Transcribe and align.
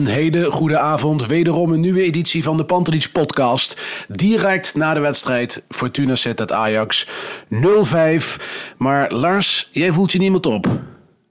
Een 0.00 0.06
hele 0.06 0.50
goede 0.50 0.78
avond. 0.78 1.26
Wederom 1.26 1.72
een 1.72 1.80
nieuwe 1.80 2.02
editie 2.02 2.42
van 2.42 2.56
de 2.56 2.64
Pantelich 2.64 3.12
podcast. 3.12 3.80
Direct 4.08 4.74
na 4.74 4.94
de 4.94 5.00
wedstrijd 5.00 5.64
Fortuna 5.68 6.14
Sittard 6.14 6.52
Ajax 6.52 7.06
0-5. 7.06 7.08
Maar 8.76 9.12
Lars, 9.12 9.68
jij 9.72 9.92
voelt 9.92 10.12
je 10.12 10.18
niemand 10.18 10.46
op. 10.46 10.66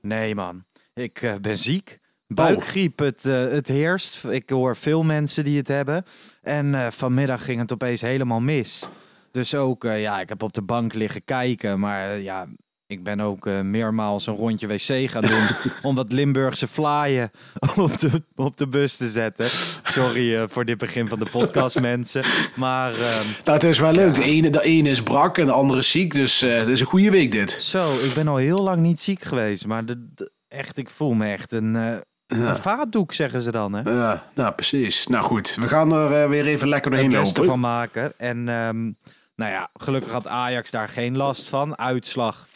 Nee, 0.01 0.35
man. 0.35 0.63
Ik 0.93 1.21
eh, 1.21 1.35
ben 1.41 1.57
ziek. 1.57 1.99
Buikgriep, 2.27 2.99
het, 2.99 3.25
eh, 3.25 3.33
het 3.33 3.67
heerst. 3.67 4.23
Ik 4.23 4.49
hoor 4.49 4.75
veel 4.75 5.03
mensen 5.03 5.43
die 5.43 5.57
het 5.57 5.67
hebben. 5.67 6.03
En 6.41 6.75
eh, 6.75 6.87
vanmiddag 6.91 7.45
ging 7.45 7.59
het 7.59 7.73
opeens 7.73 8.01
helemaal 8.01 8.41
mis. 8.41 8.89
Dus 9.31 9.55
ook, 9.55 9.83
ja, 9.83 10.19
ik 10.19 10.29
heb 10.29 10.43
op 10.43 10.53
de 10.53 10.63
bank 10.63 10.93
liggen 10.93 11.23
kijken. 11.23 11.79
Maar 11.79 12.19
ja, 12.19 12.47
ik 12.89 13.03
ben 13.03 13.19
ook 13.19 13.47
eh, 13.47 13.61
meermaals 13.61 14.27
een 14.27 14.35
rondje 14.35 14.67
wc 14.67 15.09
gaan 15.09 15.21
doen. 15.21 15.47
om 15.89 15.95
wat 15.95 16.11
Limburgse 16.11 16.67
vlaaien 16.67 17.31
op 17.75 17.97
de, 17.99 18.09
op 18.35 18.57
de 18.57 18.67
bus 18.67 18.95
te 18.97 19.09
zetten. 19.09 19.47
Sorry 19.83 20.35
eh, 20.35 20.43
voor 20.47 20.65
dit 20.65 20.77
begin 20.77 21.07
van 21.07 21.19
de 21.19 21.25
podcast, 21.31 21.79
mensen. 21.91 22.23
Maar 22.55 22.91
ehm, 22.93 23.25
Nou, 23.45 23.57
het 23.57 23.63
is 23.63 23.79
wel 23.79 23.91
leuk. 23.91 24.15
De 24.15 24.23
ene, 24.23 24.49
de 24.49 24.61
ene 24.63 24.89
is 24.89 25.03
brak 25.03 25.37
en 25.37 25.45
de 25.45 25.51
andere 25.51 25.79
is 25.79 25.91
ziek. 25.91 26.13
Dus 26.13 26.41
eh, 26.41 26.57
het 26.57 26.67
is 26.67 26.79
een 26.79 26.85
goede 26.85 27.09
week 27.11 27.31
dit. 27.31 27.51
zo, 27.51 27.91
ik 27.91 28.11
ben 28.13 28.27
al 28.27 28.37
heel 28.37 28.61
lang 28.61 28.81
niet 28.81 28.99
ziek 28.99 29.21
geweest. 29.21 29.65
Maar 29.65 29.85
de, 29.85 30.07
de- 30.15 30.31
echt, 30.47 30.77
ik 30.77 30.89
voel 30.89 31.13
me 31.13 31.31
echt 31.31 31.51
een, 31.51 31.75
eh 31.75 31.95
een 32.27 32.55
vaatdoek, 32.55 33.13
zeggen 33.13 33.41
ze 33.41 33.51
dan, 33.51 33.73
hè? 33.73 33.91
Ja, 33.91 34.23
nou 34.35 34.51
precies. 34.53 35.07
Nou 35.07 35.23
goed, 35.23 35.55
we 35.59 35.67
gaan 35.67 35.93
er 35.93 36.23
eh, 36.23 36.29
weer 36.29 36.45
even 36.45 36.67
lekker 36.67 36.91
doorheen 36.91 37.11
het 37.11 37.19
beste 37.19 37.33
lopen. 37.39 37.51
van 37.51 37.59
maken. 37.59 38.13
En 38.17 38.49
ehm, 38.49 38.91
nou 39.39 39.51
ja, 39.51 39.69
gelukkig 39.73 40.11
had 40.11 40.27
Ajax 40.27 40.71
daar 40.71 40.89
geen 40.89 41.17
last 41.17 41.49
van. 41.49 41.77
Uitslag 41.77 42.47
5-0. 42.47 42.51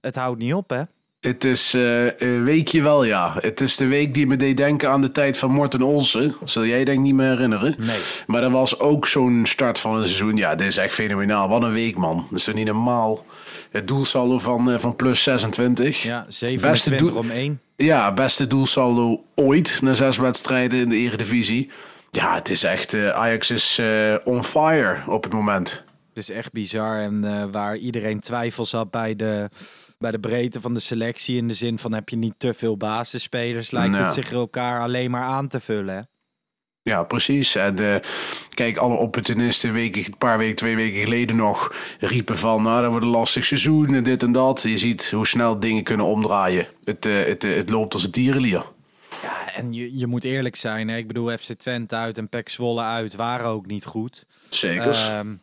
Het 0.00 0.14
houdt 0.14 0.38
niet 0.38 0.54
op, 0.54 0.70
hè? 0.70 0.82
Het 1.20 1.44
is 1.44 1.74
eh, 1.74 2.04
een 2.20 2.44
weekje 2.44 2.82
wel, 2.82 3.04
ja. 3.04 3.34
Het 3.40 3.60
is 3.60 3.76
de 3.76 3.86
week 3.86 4.14
die 4.14 4.26
me 4.26 4.36
deed 4.36 4.56
denken 4.56 4.90
aan 4.90 5.00
de 5.00 5.10
tijd 5.10 5.38
van 5.38 5.50
Morten 5.50 5.82
Olsen. 5.82 6.34
Zul 6.44 6.64
jij 6.66 6.84
denk 6.84 6.98
ik 6.98 7.04
niet 7.04 7.14
meer 7.14 7.28
herinneren. 7.30 7.74
Nee. 7.78 7.98
Maar 8.26 8.40
dat 8.40 8.50
was 8.50 8.78
ook 8.78 9.06
zo'n 9.06 9.46
start 9.46 9.78
van 9.78 9.94
een 9.96 10.04
seizoen. 10.04 10.36
Ja, 10.36 10.54
dit 10.54 10.66
is 10.66 10.76
echt 10.76 10.94
fenomenaal. 10.94 11.48
Wat 11.48 11.62
een 11.62 11.72
week, 11.72 11.96
man. 11.96 12.26
Dat 12.30 12.38
is 12.38 12.44
toch 12.44 12.54
niet 12.54 12.66
normaal. 12.66 13.24
Het 13.70 13.88
doelsaldo 13.88 14.38
van, 14.38 14.70
eh, 14.70 14.78
van 14.78 14.96
plus 14.96 15.22
26. 15.22 16.02
Ja, 16.02 16.24
Beste 16.26 16.46
27 16.46 17.08
doel- 17.08 17.16
om 17.18 17.30
1. 17.30 17.60
Ja, 17.76 18.12
beste 18.12 18.46
doelsaldo 18.46 19.24
ooit 19.34 19.78
na 19.82 19.94
zes 19.94 20.18
wedstrijden 20.18 20.78
in 20.78 20.88
de 20.88 20.96
Eredivisie. 20.96 21.70
Ja, 22.16 22.34
het 22.34 22.50
is 22.50 22.62
echt... 22.62 22.94
eh, 22.94 23.10
Ajax 23.10 23.50
is 23.50 23.78
eh, 23.78 24.14
on 24.24 24.44
fire 24.44 25.02
op 25.06 25.22
het 25.22 25.32
moment. 25.32 25.84
Het 26.08 26.18
is 26.18 26.30
echt 26.30 26.52
bizar. 26.52 27.00
En 27.00 27.24
eh, 27.24 27.44
waar 27.50 27.76
iedereen 27.76 28.20
twijfels 28.20 28.72
had 28.72 28.90
bij 28.90 29.16
de, 29.16 29.48
bij 29.98 30.10
de 30.10 30.20
breedte 30.20 30.60
van 30.60 30.74
de 30.74 30.80
selectie. 30.80 31.36
In 31.36 31.48
de 31.48 31.54
zin 31.54 31.78
van 31.78 31.92
heb 31.92 32.08
je 32.08 32.16
niet 32.16 32.34
te 32.38 32.54
veel 32.54 32.76
basisspelers. 32.76 33.70
Lijkt 33.70 33.96
het 33.96 34.12
zich 34.12 34.32
elkaar 34.32 34.82
alleen 34.82 35.10
maar 35.10 35.24
aan 35.24 35.48
te 35.48 35.60
vullen, 35.60 35.94
hè? 35.94 36.00
Ja, 36.82 37.02
precies. 37.02 37.54
En 37.54 38.00
kijk, 38.54 38.76
alle 38.76 38.96
opportunisten 38.96 39.76
een, 39.76 40.14
paar 40.18 40.38
weken, 40.38 40.56
twee 40.56 40.76
weken 40.76 41.00
geleden 41.00 41.36
nog 41.36 41.74
riepen 42.00 42.38
van... 42.38 42.62
nou, 42.62 42.82
dat 42.82 42.90
wordt 42.90 43.06
een 43.06 43.12
lastig 43.12 43.44
seizoen 43.44 43.94
en 43.94 44.02
dit 44.02 44.22
en 44.22 44.32
dat. 44.32 44.62
Je 44.62 44.78
ziet 44.78 45.10
hoe 45.10 45.26
snel 45.26 45.60
dingen 45.60 45.82
kunnen 45.82 46.06
omdraaien. 46.06 46.66
Het, 46.84 47.04
het, 47.04 47.42
het 47.42 47.70
loopt 47.70 47.94
als 47.94 48.04
een 48.04 48.10
tierenlier. 48.10 48.71
Ja, 49.22 49.54
en 49.54 49.72
je, 49.72 49.98
je 49.98 50.06
moet 50.06 50.24
eerlijk 50.24 50.56
zijn. 50.56 50.88
Hè? 50.88 50.96
Ik 50.96 51.06
bedoel, 51.06 51.36
FC 51.38 51.52
Twente 51.52 51.94
uit 51.94 52.18
en 52.18 52.28
PEC 52.28 52.48
Zwolle 52.48 52.82
uit 52.82 53.14
waren 53.14 53.46
ook 53.46 53.66
niet 53.66 53.84
goed. 53.84 54.24
Zeker. 54.48 54.90
Ehm, 54.90 55.34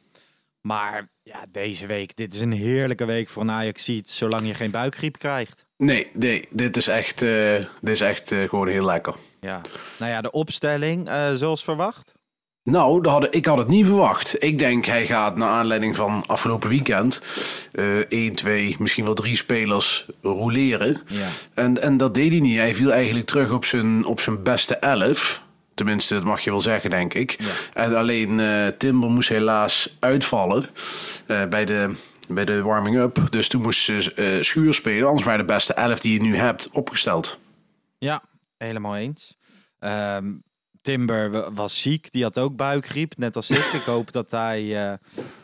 maar 0.61 1.09
ja, 1.23 1.45
deze 1.51 1.85
week, 1.85 2.15
dit 2.15 2.33
is 2.33 2.39
een 2.39 2.51
heerlijke 2.51 3.05
week 3.05 3.29
voor 3.29 3.41
een 3.41 3.51
ajax 3.51 3.91
zolang 4.03 4.47
je 4.47 4.53
geen 4.53 4.71
buikgriep 4.71 5.17
krijgt. 5.17 5.65
nee, 5.77 6.07
nee, 6.13 6.47
dit 6.51 6.77
is 6.77 6.87
echt, 6.87 7.21
eh, 7.21 7.55
dit 7.81 7.93
is 7.93 8.01
echt 8.01 8.31
eh, 8.31 8.49
gewoon 8.49 8.67
heel 8.67 8.85
lekker. 8.85 9.15
Ja. 9.39 9.61
Nou 9.99 10.11
ja, 10.11 10.21
de 10.21 10.31
opstelling, 10.31 11.07
eh, 11.07 11.33
zoals 11.33 11.63
verwacht. 11.63 12.13
Nou, 12.63 13.01
dat 13.01 13.11
had, 13.11 13.35
ik 13.35 13.45
had 13.45 13.57
het 13.57 13.67
niet 13.67 13.85
verwacht. 13.85 14.43
Ik 14.43 14.57
denk 14.57 14.85
hij 14.85 15.05
gaat 15.05 15.35
naar 15.35 15.49
aanleiding 15.49 15.95
van 15.95 16.23
afgelopen 16.27 16.69
weekend... 16.69 17.21
eh 17.71 17.97
1, 18.09 18.35
2, 18.35 18.75
misschien 18.79 19.05
wel 19.05 19.13
drie 19.13 19.35
spelers 19.35 20.05
roleren. 20.21 21.01
Ja. 21.07 21.27
En, 21.53 21.81
en 21.81 21.97
dat 21.97 22.13
deed 22.13 22.31
hij 22.31 22.39
niet. 22.39 22.57
Hij 22.57 22.75
viel 22.75 22.91
eigenlijk 22.91 23.27
terug 23.27 23.51
op 23.51 23.65
zijn, 23.65 24.05
op 24.05 24.19
zijn 24.19 24.43
beste 24.43 24.75
elf. 24.75 25.41
Tenminste, 25.73 26.13
dat 26.13 26.23
mag 26.23 26.41
je 26.41 26.49
wel 26.49 26.61
zeggen, 26.61 26.89
denk 26.89 27.13
ik. 27.13 27.37
En 27.73 27.95
alleen 27.95 28.39
eh, 28.39 28.67
Timber 28.67 29.09
moest 29.09 29.29
helaas 29.29 29.95
uitvallen 29.99 30.69
eh, 31.25 31.45
bij, 31.45 31.65
de, 31.65 31.95
bij 32.27 32.45
de 32.45 32.61
warming-up. 32.61 33.21
Dus 33.29 33.47
toen 33.47 33.61
moest 33.61 33.83
ze 33.83 34.13
eh, 34.13 34.41
Schuur 34.43 34.73
spelen. 34.73 35.07
Anders 35.07 35.25
waren 35.25 35.47
de 35.47 35.53
beste 35.53 35.73
elf 35.73 35.99
die 35.99 36.13
je 36.13 36.21
nu 36.21 36.37
hebt 36.37 36.69
opgesteld. 36.71 37.39
Ja, 37.97 38.23
helemaal 38.57 38.95
eens. 38.95 39.37
Ehm, 39.79 40.31
Timber 40.81 41.31
wa- 41.31 41.51
was 41.51 41.81
ziek, 41.81 42.11
die 42.11 42.23
had 42.23 42.37
ook 42.37 42.55
buikgriep, 42.55 43.13
net 43.17 43.35
als 43.35 43.49
ik. 43.49 43.57
Ik 43.73 43.81
hoop 43.81 44.11
dat 44.11 44.31
hij 44.31 44.87
eh, 44.87 44.93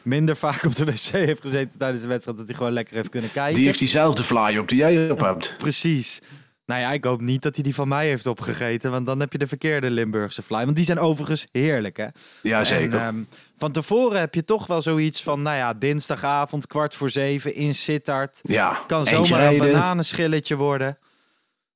minder 0.01 0.35
vaak 0.37 0.63
op 0.63 0.75
de 0.75 0.85
wc 0.85 0.99
heeft 0.99 1.41
gezeten 1.41 1.77
tijdens 1.77 2.01
de 2.01 2.07
wedstrijd, 2.07 2.37
dat 2.37 2.47
hij 2.47 2.55
gewoon 2.55 2.71
lekker 2.71 2.95
heeft 2.95 3.09
kunnen 3.09 3.31
kijken. 3.31 3.55
Die 3.55 3.65
heeft 3.65 3.79
diezelfde 3.79 4.23
fly 4.23 4.57
op 4.57 4.67
die 4.67 4.77
jij 4.77 5.09
op 5.11 5.19
hebt. 5.19 5.55
Precies. 5.57 6.21
Nou 6.65 6.81
ja, 6.81 6.91
ik 6.91 7.03
hoop 7.03 7.21
niet 7.21 7.41
dat 7.41 7.55
hij 7.55 7.63
die 7.63 7.75
van 7.75 7.87
mij 7.87 8.07
heeft 8.07 8.25
opgegeten, 8.27 8.91
want 8.91 9.05
dan 9.05 9.19
heb 9.19 9.31
je 9.31 9.37
de 9.37 9.47
verkeerde 9.47 9.89
Limburgse 9.91 10.41
fly. 10.41 10.63
Want 10.63 10.75
die 10.75 10.85
zijn 10.85 10.99
overigens 10.99 11.47
heerlijk, 11.51 11.97
hè? 11.97 12.07
Ja, 12.41 12.63
zeker. 12.63 12.99
En, 12.99 13.05
ehm, 13.07 13.23
van 13.57 13.71
tevoren 13.71 14.19
heb 14.19 14.33
je 14.35 14.43
toch 14.43 14.67
wel 14.67 14.81
zoiets 14.81 15.23
van, 15.23 15.41
nou 15.41 15.57
ja, 15.57 15.73
dinsdagavond, 15.73 16.67
kwart 16.67 16.95
voor 16.95 17.09
zeven 17.09 17.53
in 17.55 17.75
Sittard. 17.75 18.39
ja, 18.43 18.79
Kan 18.87 19.05
zomaar 19.05 19.47
een 19.47 19.57
bananenschilletje 19.57 20.55
worden. 20.55 20.97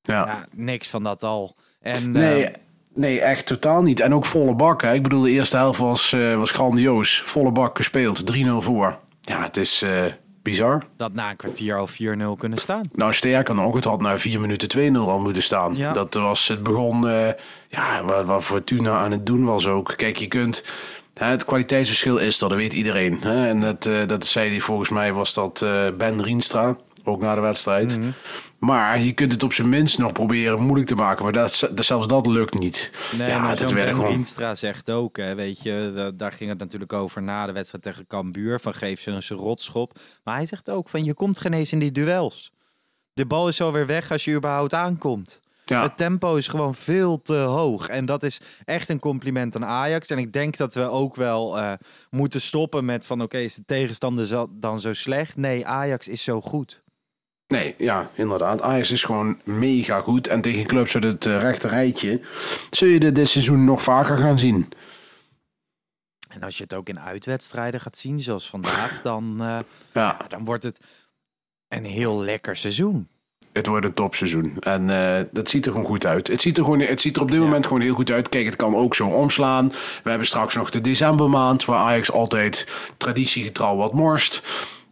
Ja. 0.01 0.25
Ja, 0.25 0.45
niks 0.51 0.87
van 0.87 1.03
dat 1.03 1.23
al. 1.23 1.55
En, 1.79 2.11
Nee, 2.11 2.43
ehm, 2.45 2.53
nee, 2.99 3.19
echt 3.21 3.45
totaal 3.45 3.81
niet. 3.81 3.99
En 3.99 4.13
ook 4.13 4.25
volle 4.25 4.55
bak. 4.55 4.81
Hè. 4.81 4.93
Ik 4.93 5.03
bedoel, 5.03 5.21
de 5.21 5.29
eerste 5.29 5.57
helft 5.57 5.79
was, 5.79 6.13
eh, 6.13 6.35
was 6.35 6.51
grandioos. 6.51 7.21
Volle 7.25 7.51
bak 7.51 7.77
gespeeld. 7.77 8.25
3-0 8.25 8.61
voor. 8.61 8.97
Ja, 9.21 9.43
het 9.43 9.57
is 9.57 9.81
eh, 9.81 10.03
bizar. 10.43 10.83
dat 10.97 11.13
na 11.13 11.29
een 11.29 11.35
kwartier 11.35 11.75
al 11.75 11.87
4-0 11.87 12.37
kunnen 12.37 12.57
staan. 12.57 12.89
Nou, 12.93 13.13
sterker 13.13 13.55
nog, 13.55 13.75
het 13.75 13.83
had 13.83 14.01
na 14.01 14.17
4 14.17 14.39
minuten 14.39 14.69
2-0 14.69 15.09
al 15.09 15.19
moeten 15.19 15.43
staan. 15.43 15.75
Ja. 15.75 15.93
Dat 15.93 16.13
was, 16.13 16.47
het 16.47 16.63
begon, 16.63 17.07
eh, 17.07 17.33
ja, 17.67 18.03
wat, 18.05 18.25
wat 18.25 18.43
Fortuna 18.43 18.97
aan 18.97 19.11
het 19.11 19.25
doen 19.25 19.45
was 19.45 19.67
ook. 19.67 19.93
Kijk, 19.95 20.17
je 20.17 20.27
kunt, 20.27 20.65
het 21.13 21.45
kwaliteitsverschil 21.45 22.17
is 22.17 22.41
er, 22.41 22.49
dat 22.49 22.57
weet 22.57 22.73
iedereen. 22.73 23.23
En 23.23 23.59
dat, 23.59 23.89
dat 24.07 24.25
zei 24.25 24.49
hij, 24.49 24.59
volgens 24.59 24.89
mij 24.89 25.13
was 25.13 25.33
dat 25.33 25.65
Ben 25.97 26.23
Rienstra, 26.23 26.77
ook 27.03 27.21
na 27.21 27.35
de 27.35 27.41
wedstrijd. 27.41 27.97
Mhm. 27.97 28.09
Maar 28.59 28.99
je 28.99 29.11
kunt 29.11 29.31
het 29.31 29.43
op 29.43 29.53
zijn 29.53 29.69
minst 29.69 29.97
nog 29.97 30.11
proberen 30.11 30.61
moeilijk 30.61 30.87
te 30.87 30.95
maken. 30.95 31.23
Maar 31.23 31.33
dat, 31.33 31.69
zelfs 31.75 32.07
dat 32.07 32.27
lukt 32.27 32.59
niet. 32.59 32.91
Nee, 33.17 33.29
ja, 33.29 33.39
maar 33.39 33.57
dat 33.57 33.71
werd 33.71 33.85
Ben 33.85 33.95
gewoon... 33.95 34.11
Rienstra 34.11 34.55
zegt 34.55 34.89
ook, 34.89 35.17
hè, 35.17 35.35
weet 35.35 35.61
je, 35.61 35.91
da- 35.95 36.11
daar 36.11 36.31
ging 36.31 36.49
het 36.49 36.59
natuurlijk 36.59 36.93
over 36.93 37.21
na 37.23 37.45
de 37.45 37.51
wedstrijd 37.51 37.83
tegen 37.83 38.07
Cambuur, 38.07 38.59
van 38.59 38.73
geef 38.73 39.01
ze 39.01 39.11
een 39.11 39.37
rotschop. 39.37 39.99
Maar 40.23 40.35
hij 40.35 40.45
zegt 40.45 40.69
ook 40.69 40.89
van, 40.89 41.03
je 41.03 41.13
komt 41.13 41.39
geen 41.39 41.53
eens 41.53 41.71
in 41.71 41.79
die 41.79 41.91
duels. 41.91 42.51
De 43.13 43.25
bal 43.25 43.47
is 43.47 43.61
alweer 43.61 43.85
weg 43.85 44.11
als 44.11 44.25
je 44.25 44.35
überhaupt 44.35 44.73
aankomt. 44.73 45.41
Ja. 45.65 45.81
Het 45.81 45.97
tempo 45.97 46.35
is 46.35 46.47
gewoon 46.47 46.75
veel 46.75 47.21
te 47.21 47.35
hoog. 47.35 47.87
En 47.87 48.05
dat 48.05 48.23
is 48.23 48.41
echt 48.65 48.89
een 48.89 48.99
compliment 48.99 49.55
aan 49.55 49.65
Ajax. 49.65 50.07
En 50.09 50.17
ik 50.17 50.33
denk 50.33 50.57
dat 50.57 50.73
we 50.73 50.81
ook 50.81 51.15
wel 51.15 51.57
eh, 51.57 51.71
moeten 52.09 52.41
stoppen 52.41 52.85
met 52.85 53.05
van... 53.05 53.21
oké, 53.21 53.37
is 53.37 53.53
de 53.53 53.65
tegenstander 53.65 54.47
dan 54.49 54.79
zo 54.79 54.93
slecht? 54.93 55.35
Nee, 55.35 55.65
Ajax 55.67 56.07
is 56.07 56.23
zo 56.23 56.41
goed. 56.41 56.81
Nee, 57.53 57.75
ja, 57.77 58.11
inderdaad. 58.15 58.61
Ajax 58.61 58.91
is 58.91 59.03
gewoon 59.03 59.39
mega 59.43 60.01
goed. 60.01 60.27
En 60.27 60.41
tegen 60.41 60.65
clubs 60.65 60.95
uit 60.95 61.03
het 61.03 61.25
eh, 61.25 61.39
rechte 61.41 61.67
rijtje 61.67 62.21
zul 62.69 62.87
je 62.87 62.99
dit, 62.99 63.15
dit 63.15 63.29
seizoen 63.29 63.63
nog 63.63 63.83
vaker 63.83 64.17
gaan 64.17 64.39
zien. 64.39 64.69
En 66.29 66.43
als 66.43 66.57
je 66.57 66.63
het 66.63 66.73
ook 66.73 66.89
in 66.89 66.99
uitwedstrijden 66.99 67.81
gaat 67.81 67.97
zien, 67.97 68.19
zoals 68.19 68.49
vandaag, 68.49 69.01
dan, 69.03 69.35
eh, 69.39 69.45
Ja, 69.47 69.63
ja, 69.93 70.17
dan 70.27 70.43
wordt 70.43 70.63
het 70.63 70.79
een 71.67 71.85
heel 71.85 72.21
lekker 72.23 72.55
seizoen. 72.57 73.07
het 73.51 73.67
wordt 73.67 73.85
een 73.85 73.93
topseizoen. 73.93 74.57
En 74.59 74.89
eh, 74.89 75.23
dat 75.31 75.49
ziet 75.49 75.65
er 75.65 75.71
gewoon 75.71 75.87
goed 75.87 76.05
uit. 76.05 76.27
Het 76.27 76.41
ziet 76.41 76.57
er, 76.57 76.63
gewoon, 76.63 76.79
het 76.79 77.01
ziet 77.01 77.15
er 77.15 77.21
op 77.21 77.31
dit 77.31 77.39
moment 77.39 77.65
gewoon 77.65 77.81
heel 77.81 77.95
goed 77.95 78.11
uit. 78.11 78.29
Kijk, 78.29 78.45
het 78.45 78.55
kan 78.55 78.75
ook 78.75 78.95
zo 78.95 79.07
omslaan. 79.07 79.67
We 80.03 80.09
hebben 80.09 80.27
straks 80.27 80.55
nog 80.55 80.69
de 80.69 80.81
decembermaand, 80.81 81.65
waar 81.65 81.79
Ajax 81.79 82.11
altijd 82.11 82.67
traditiegetrouw 82.97 83.75
wat 83.75 83.93
morst. 83.93 84.41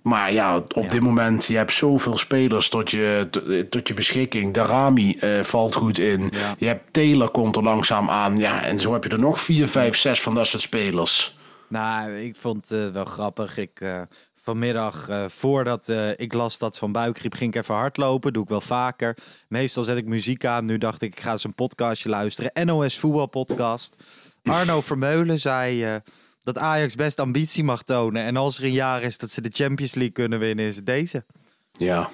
Maar 0.07 0.33
ja, 0.33 0.55
op 0.55 0.73
Ja. 0.83 0.87
dit 0.89 1.01
moment, 1.01 1.45
je 1.45 1.57
hebt 1.57 1.73
zoveel 1.73 2.17
spelers 2.17 2.69
tot 2.69 2.91
je, 2.91 3.27
tot, 3.69 3.87
je 3.87 3.93
beschikking. 3.93 4.53
Darami 4.53 5.15
eh, 5.19 5.39
valt 5.41 5.75
goed 5.75 5.99
in. 5.99 6.29
Ja. 6.33 6.55
Je 6.57 6.65
hebt 6.67 6.93
Taylor 6.93 7.29
komt 7.29 7.55
er 7.55 7.63
langzaam 7.63 8.09
aan. 8.09 8.37
Ja, 8.37 8.63
en 8.63 8.79
zo 8.79 8.93
heb 8.93 9.03
je 9.03 9.09
er 9.09 9.19
nog 9.19 9.41
vier, 9.41 9.67
vijf, 9.67 9.95
zes 9.95 10.21
van 10.21 10.33
dat 10.33 10.47
soort 10.47 10.61
spelers. 10.61 11.37
Nou, 11.69 12.17
ik 12.17 12.35
vond 12.35 12.69
het 12.69 12.79
eh, 12.87 12.93
wel 12.93 13.05
grappig. 13.05 13.57
Ik, 13.57 13.79
eh, 13.81 14.01
vanmiddag, 14.43 15.07
voordat 15.27 15.91
ik 16.15 16.33
las 16.33 16.57
dat 16.57 16.77
van 16.77 16.91
buikgriep, 16.91 17.33
ging 17.33 17.55
ik 17.55 17.61
even 17.61 17.75
hardlopen. 17.75 18.33
Doe 18.33 18.43
ik 18.43 18.49
wel 18.49 18.61
vaker. 18.61 19.17
Meestal 19.47 19.83
zet 19.83 19.97
ik 19.97 20.05
muziek 20.05 20.45
aan. 20.45 20.65
Nu 20.65 20.77
dacht 20.77 21.01
ik, 21.01 21.13
ik 21.13 21.19
ga 21.19 21.31
eens 21.31 21.43
een 21.43 21.53
podcastje 21.53 22.09
luisteren. 22.09 22.67
NOS 22.67 22.99
Voetbalpodcast. 22.99 23.95
Arno 24.43 24.81
Vermeulen 24.81 25.39
zei 25.39 25.99
dat 26.47 26.57
Ajax 26.57 26.95
best 26.95 27.19
ambitie 27.19 27.63
mag 27.63 27.83
tonen. 27.83 28.23
En 28.23 28.37
als 28.37 28.57
er 28.57 28.63
een 28.63 28.71
jaar 28.71 29.01
is 29.01 29.17
dat 29.17 29.29
ze 29.29 29.41
de 29.41 29.49
Champions 29.51 29.93
League 29.93 30.13
kunnen 30.13 30.39
winnen, 30.39 30.65
is 30.65 30.75
het 30.75 30.85
deze. 30.85 31.25
Ja, 31.71 32.09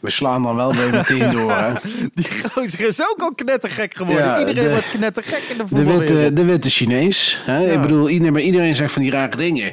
we 0.00 0.10
slaan 0.10 0.42
dan 0.42 0.56
wel 0.56 0.74
weer 0.74 0.90
meteen 0.90 1.30
door. 1.30 1.52
Hè? 1.52 1.72
Die 2.14 2.26
gozer 2.52 2.80
is 2.86 3.00
ook 3.02 3.18
al 3.18 3.34
knettergek 3.34 3.94
geworden. 3.96 4.24
Ja, 4.24 4.38
Iedereen 4.38 4.64
de- 4.64 4.70
wordt 4.70 4.90
knettergek 4.90 5.42
in 5.50 5.56
de 5.56 5.62
De 5.62 5.68
voetbalwereld. 5.68 6.08
witte, 6.08 6.32
de 6.32 6.44
witte 6.44 6.70
Chinees. 6.70 7.42
Hè? 7.44 7.58
Ja. 7.58 7.72
Ik 7.72 7.80
bedoel, 7.80 8.08
iedereen, 8.08 8.32
maar 8.32 8.42
iedereen 8.42 8.74
zegt 8.74 8.92
van 8.92 9.02
die 9.02 9.10
rare 9.10 9.36
dingen. 9.36 9.72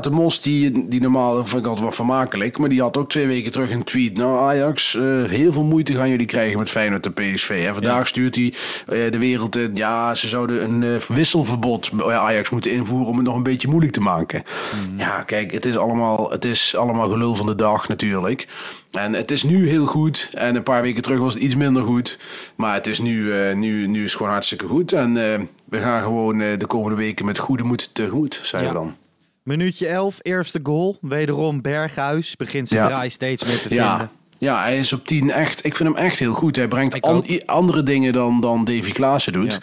De 0.00 0.10
Mos, 0.10 0.40
die, 0.40 0.88
die 0.88 1.00
normaal 1.00 1.34
vind 1.46 1.58
ik 1.58 1.64
altijd 1.64 1.80
wel 1.80 1.92
vermakelijk. 1.92 2.58
Maar 2.58 2.68
die 2.68 2.80
had 2.80 2.96
ook 2.96 3.10
twee 3.10 3.26
weken 3.26 3.52
terug 3.52 3.70
een 3.70 3.84
tweet. 3.84 4.16
Nou 4.16 4.38
Ajax, 4.38 4.94
eh, 4.94 5.02
heel 5.24 5.52
veel 5.52 5.62
moeite 5.64 5.94
gaan 5.94 6.08
jullie 6.08 6.26
krijgen 6.26 6.58
met 6.58 6.70
Feyenoord 6.70 7.06
en 7.06 7.12
PSV. 7.14 7.64
En 7.66 7.74
vandaag 7.74 8.06
stuurt 8.06 8.34
hij 8.34 8.52
eh, 8.88 9.10
de 9.12 9.18
wereld 9.18 9.56
in. 9.56 9.70
Ja, 9.74 10.14
ze 10.14 10.28
zouden 10.28 10.62
een 10.64 11.00
wisselverbod 11.08 11.92
bij 11.92 12.16
Ajax 12.16 12.50
moeten 12.50 12.70
invoeren 12.70 13.06
om 13.08 13.16
het 13.16 13.26
nog 13.26 13.36
een 13.36 13.42
beetje 13.42 13.68
moeilijk 13.68 13.92
te 13.92 14.00
maken. 14.00 14.42
Mhm. 14.88 14.98
Ja, 14.98 15.22
kijk, 15.22 15.52
het 15.52 15.66
is, 15.66 15.76
allemaal, 15.76 16.30
het 16.30 16.44
is 16.44 16.76
allemaal 16.76 17.08
gelul 17.08 17.34
van 17.34 17.46
de 17.46 17.54
dag 17.54 17.88
natuurlijk. 17.88 18.46
En 18.90 19.12
het 19.14 19.30
is 19.30 19.42
nu 19.42 19.68
heel 19.68 19.86
goed. 19.86 20.30
En 20.34 20.56
een 20.56 20.62
paar 20.62 20.82
weken 20.82 21.02
terug 21.02 21.18
was 21.18 21.34
het 21.34 21.42
iets 21.42 21.54
minder 21.56 21.82
goed. 21.82 22.18
Maar 22.56 22.74
het 22.74 22.86
is 22.86 22.98
nu, 22.98 23.32
eh, 23.32 23.54
nu, 23.56 23.86
nu 23.86 24.04
is 24.04 24.14
gewoon 24.14 24.32
hartstikke 24.32 24.66
goed. 24.66 24.92
En 24.92 25.16
eh, 25.32 25.40
we 25.64 25.80
gaan 25.80 26.02
gewoon 26.02 26.40
eh, 26.40 26.58
de 26.58 26.66
komende 26.66 26.96
weken 26.96 27.24
met 27.24 27.38
goede 27.38 27.62
moed 27.62 27.94
tegemoet, 27.94 28.40
zei 28.42 28.62
Ja. 28.62 28.68
je 28.68 28.74
dan. 28.74 28.96
Minuutje 29.42 29.86
11, 29.86 30.18
eerste 30.22 30.60
goal. 30.62 30.98
Wederom 31.00 31.62
Berghuis 31.62 32.36
begint 32.36 32.68
zijn 32.68 32.80
Ja. 32.80 32.86
draai 32.88 33.10
steeds 33.10 33.44
meer 33.44 33.60
te 33.60 33.68
vinden. 33.68 33.86
Ja, 33.86 34.10
hij 34.38 34.78
is 34.78 34.92
op 34.92 35.06
10 35.06 35.30
echt. 35.30 35.64
Ik 35.64 35.74
vind 35.74 35.88
hem 35.88 35.98
echt 36.04 36.18
heel 36.18 36.32
goed. 36.32 36.56
Hij 36.56 36.68
brengt 36.68 37.00
an- 37.00 37.24
andere 37.46 37.82
dingen 37.82 38.12
dan, 38.12 38.40
dan 38.40 38.64
Davy 38.64 38.92
Klaassen 38.92 39.32
doet. 39.32 39.58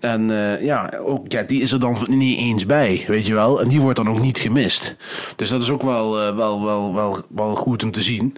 En 0.00 0.30
eh, 0.30 0.64
ja, 0.64 0.90
ook, 1.04 1.32
ja, 1.32 1.42
die 1.42 1.62
is 1.62 1.72
er 1.72 1.80
dan 1.80 1.96
niet 2.08 2.38
eens 2.38 2.66
bij, 2.66 3.04
weet 3.06 3.26
je 3.26 3.34
wel. 3.34 3.60
En 3.60 3.68
die 3.68 3.80
wordt 3.80 3.96
dan 3.96 4.08
ook 4.08 4.20
niet 4.20 4.38
gemist. 4.38 4.96
Dus 5.36 5.48
dat 5.48 5.62
is 5.62 5.70
ook 5.70 5.82
wel, 5.82 6.20
eh, 6.20 6.36
wel, 6.36 6.64
wel, 6.64 6.94
wel, 6.94 7.22
wel 7.28 7.54
goed 7.54 7.82
om 7.82 7.90
te 7.90 8.02
zien. 8.02 8.36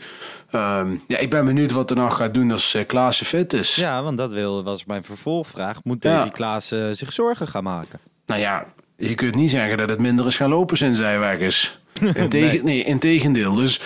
Ehm, 0.50 0.90
ja, 1.06 1.18
ik 1.18 1.30
ben 1.30 1.44
benieuwd 1.44 1.72
wat 1.72 1.90
er 1.90 1.96
nog 1.96 2.16
gaat 2.16 2.34
doen 2.34 2.50
als 2.50 2.74
eh 2.74 2.86
Klaassen 2.86 3.26
fit 3.26 3.52
is. 3.52 3.74
Ja, 3.74 4.02
want 4.02 4.18
dat 4.18 4.32
wil, 4.32 4.62
was 4.64 4.84
mijn 4.84 5.02
vervolgvraag. 5.02 5.84
Moet 5.84 6.02
Ja. 6.02 6.16
Davy 6.16 6.30
Klaas 6.30 6.72
eh, 6.72 6.90
zich 6.92 7.12
zorgen 7.12 7.48
gaan 7.48 7.64
maken? 7.64 7.98
Nou 8.26 8.40
ja, 8.40 8.66
je 8.96 9.14
kunt 9.14 9.34
niet 9.34 9.50
zeggen 9.50 9.76
dat 9.78 9.88
het 9.88 9.98
minder 10.00 10.26
is 10.26 10.36
gaan 10.36 10.48
lopen 10.50 10.76
sinds 10.76 10.98
hij 10.98 11.18
weg 11.18 11.38
is. 11.38 11.80
Integen, 12.14 12.64
nee. 12.64 12.84
integendeel. 12.84 13.54
Dus 13.54 13.80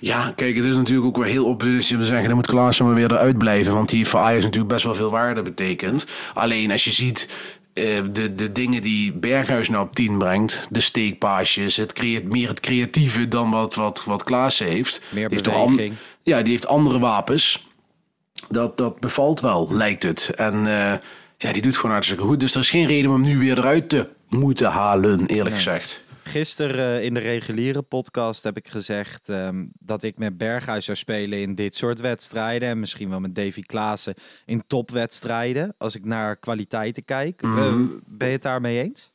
ja, 0.00 0.32
kijk, 0.36 0.56
het 0.56 0.64
is 0.64 0.74
natuurlijk 0.74 1.06
ook 1.06 1.16
weer 1.16 1.32
heel 1.32 1.44
opportunistisch 1.46 1.94
om 1.94 2.00
te 2.00 2.06
zeggen... 2.06 2.26
dan 2.26 2.36
moet 2.36 2.46
Klaassen 2.46 2.84
maar 2.84 2.94
weer 2.94 3.12
eruit 3.12 3.38
blijven. 3.38 3.74
Want 3.74 3.88
die 3.88 3.98
heeft 3.98 4.10
voor 4.10 4.20
Ajax 4.20 4.44
natuurlijk 4.44 4.72
best 4.72 4.84
wel 4.84 4.94
veel 4.94 5.10
waarde 5.10 5.42
betekent. 5.42 6.06
Alleen 6.34 6.70
als 6.70 6.84
je 6.84 6.92
ziet... 6.92 7.28
eh, 7.72 7.84
de, 8.12 8.34
de 8.34 8.52
dingen 8.52 8.82
die 8.82 9.12
Berghuis 9.12 9.68
nou 9.68 9.84
op 9.86 9.94
10 9.94 10.18
brengt, 10.18 10.66
de 10.70 10.80
steekpaasjes, 10.80 11.76
het 11.76 11.92
creëert 11.92 12.24
meer 12.28 12.48
het 12.48 12.60
creatieve 12.60 13.28
dan 13.28 13.50
wat, 13.50 13.74
wat, 13.74 14.04
wat 14.04 14.24
Klaassen 14.24 14.66
heeft. 14.66 15.02
Meer 15.08 15.28
Die 15.28 15.38
heeft 15.42 15.56
beweging. 15.56 15.94
ja, 16.22 16.42
die 16.42 16.50
heeft 16.50 16.66
andere 16.66 16.98
wapens. 16.98 17.66
Dat, 18.48 18.76
dat 18.76 19.00
bevalt 19.00 19.40
wel, 19.40 19.68
lijkt 19.72 20.02
het. 20.02 20.30
En 20.36 20.54
eh, 20.66 20.98
ja, 21.38 21.52
die 21.52 21.62
doet 21.62 21.76
gewoon 21.76 21.90
hartstikke 21.90 22.22
goed. 22.24 22.40
Dus 22.40 22.54
er 22.54 22.60
is 22.60 22.70
geen 22.70 22.86
reden 22.86 23.10
om 23.10 23.22
hem 23.22 23.32
nu 23.32 23.38
weer 23.38 23.58
eruit 23.58 23.88
te 23.88 24.08
moeten 24.28 24.70
halen, 24.70 25.26
eerlijk 25.26 25.54
gezegd. 25.54 26.04
Gisteren 26.30 26.98
eh, 26.98 27.04
in 27.04 27.14
de 27.14 27.20
reguliere 27.20 27.82
podcast 27.82 28.42
heb 28.42 28.56
ik 28.56 28.68
gezegd 28.68 29.28
ehm, 29.28 29.64
dat 29.78 30.02
ik 30.02 30.18
met 30.18 30.38
Berghuis 30.38 30.84
zou 30.84 30.96
spelen 30.96 31.38
in 31.38 31.54
dit 31.54 31.74
soort 31.74 32.00
wedstrijden. 32.00 32.68
En 32.68 32.80
misschien 32.80 33.10
wel 33.10 33.20
met 33.20 33.34
Davy 33.34 33.62
Klaassen 33.62 34.14
in 34.46 34.62
topwedstrijden. 34.66 35.74
Als 35.78 35.94
ik 35.94 36.04
naar 36.04 36.36
kwaliteiten 36.36 37.04
kijk. 37.04 37.42
Mhm. 37.42 37.58
Eh, 37.58 37.74
ben 38.06 38.26
je 38.26 38.34
het 38.34 38.42
daarmee 38.42 38.82
eens? 38.82 39.12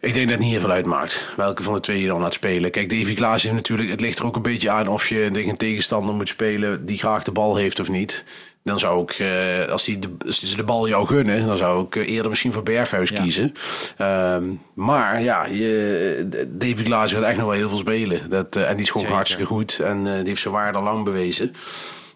Ik 0.00 0.14
denk 0.14 0.28
dat 0.28 0.34
het 0.34 0.38
niet 0.38 0.50
heel 0.50 0.60
veel 0.60 0.70
uitmaakt 0.70 1.32
welke 1.36 1.62
van 1.62 1.74
de 1.74 1.80
twee 1.80 2.00
je 2.00 2.06
dan 2.06 2.20
gaat 2.20 2.32
spelen. 2.32 2.70
Kijk, 2.70 2.88
Davy 2.88 3.14
Klaas 3.14 3.42
heeft 3.42 3.54
natuurlijk, 3.54 3.90
het 3.90 4.00
ligt 4.00 4.18
er 4.18 4.24
ook 4.24 4.36
een 4.36 4.42
beetje 4.42 4.70
aan 4.70 4.88
of 4.88 5.08
je 5.08 5.30
tegen 5.32 5.50
een 5.50 5.56
tegenstander 5.56 6.14
moet 6.14 6.28
spelen 6.28 6.84
die 6.84 6.98
graag 6.98 7.22
de 7.22 7.32
bal 7.32 7.56
heeft 7.56 7.80
of 7.80 7.88
niet. 7.88 8.24
Dan 8.64 8.78
zou 8.78 9.02
ik, 9.02 9.10
eh, 9.10 9.68
als, 9.72 9.84
die 9.84 9.98
de, 9.98 10.08
als 10.26 10.42
ze 10.42 10.56
de 10.56 10.64
bal 10.64 10.88
jou 10.88 11.06
gunnen, 11.06 11.46
dan 11.46 11.56
zou 11.56 11.84
ik 11.84 11.96
eh, 11.96 12.08
eerder 12.08 12.28
misschien 12.30 12.52
voor 12.52 12.62
Berghuis 12.62 13.10
Ja. 13.10 13.20
kiezen. 13.22 13.52
Ehm, 13.96 14.44
maar 14.74 15.22
ja, 15.22 15.46
je, 15.46 16.46
Davy 16.48 16.82
Klaas 16.82 17.12
gaat 17.12 17.22
echt 17.22 17.36
nog 17.36 17.46
wel 17.46 17.54
heel 17.56 17.68
veel 17.68 17.78
spelen. 17.78 18.30
Dat, 18.30 18.56
eh, 18.56 18.68
en 18.68 18.76
die 18.76 18.80
is 18.84 18.86
gewoon 18.86 19.00
Zeker. 19.02 19.14
hartstikke 19.16 19.46
goed 19.46 19.78
en 19.78 20.06
eh, 20.06 20.14
die 20.16 20.26
heeft 20.28 20.40
zijn 20.40 20.54
waarde 20.54 20.80
lang 20.80 21.04
bewezen. 21.04 21.52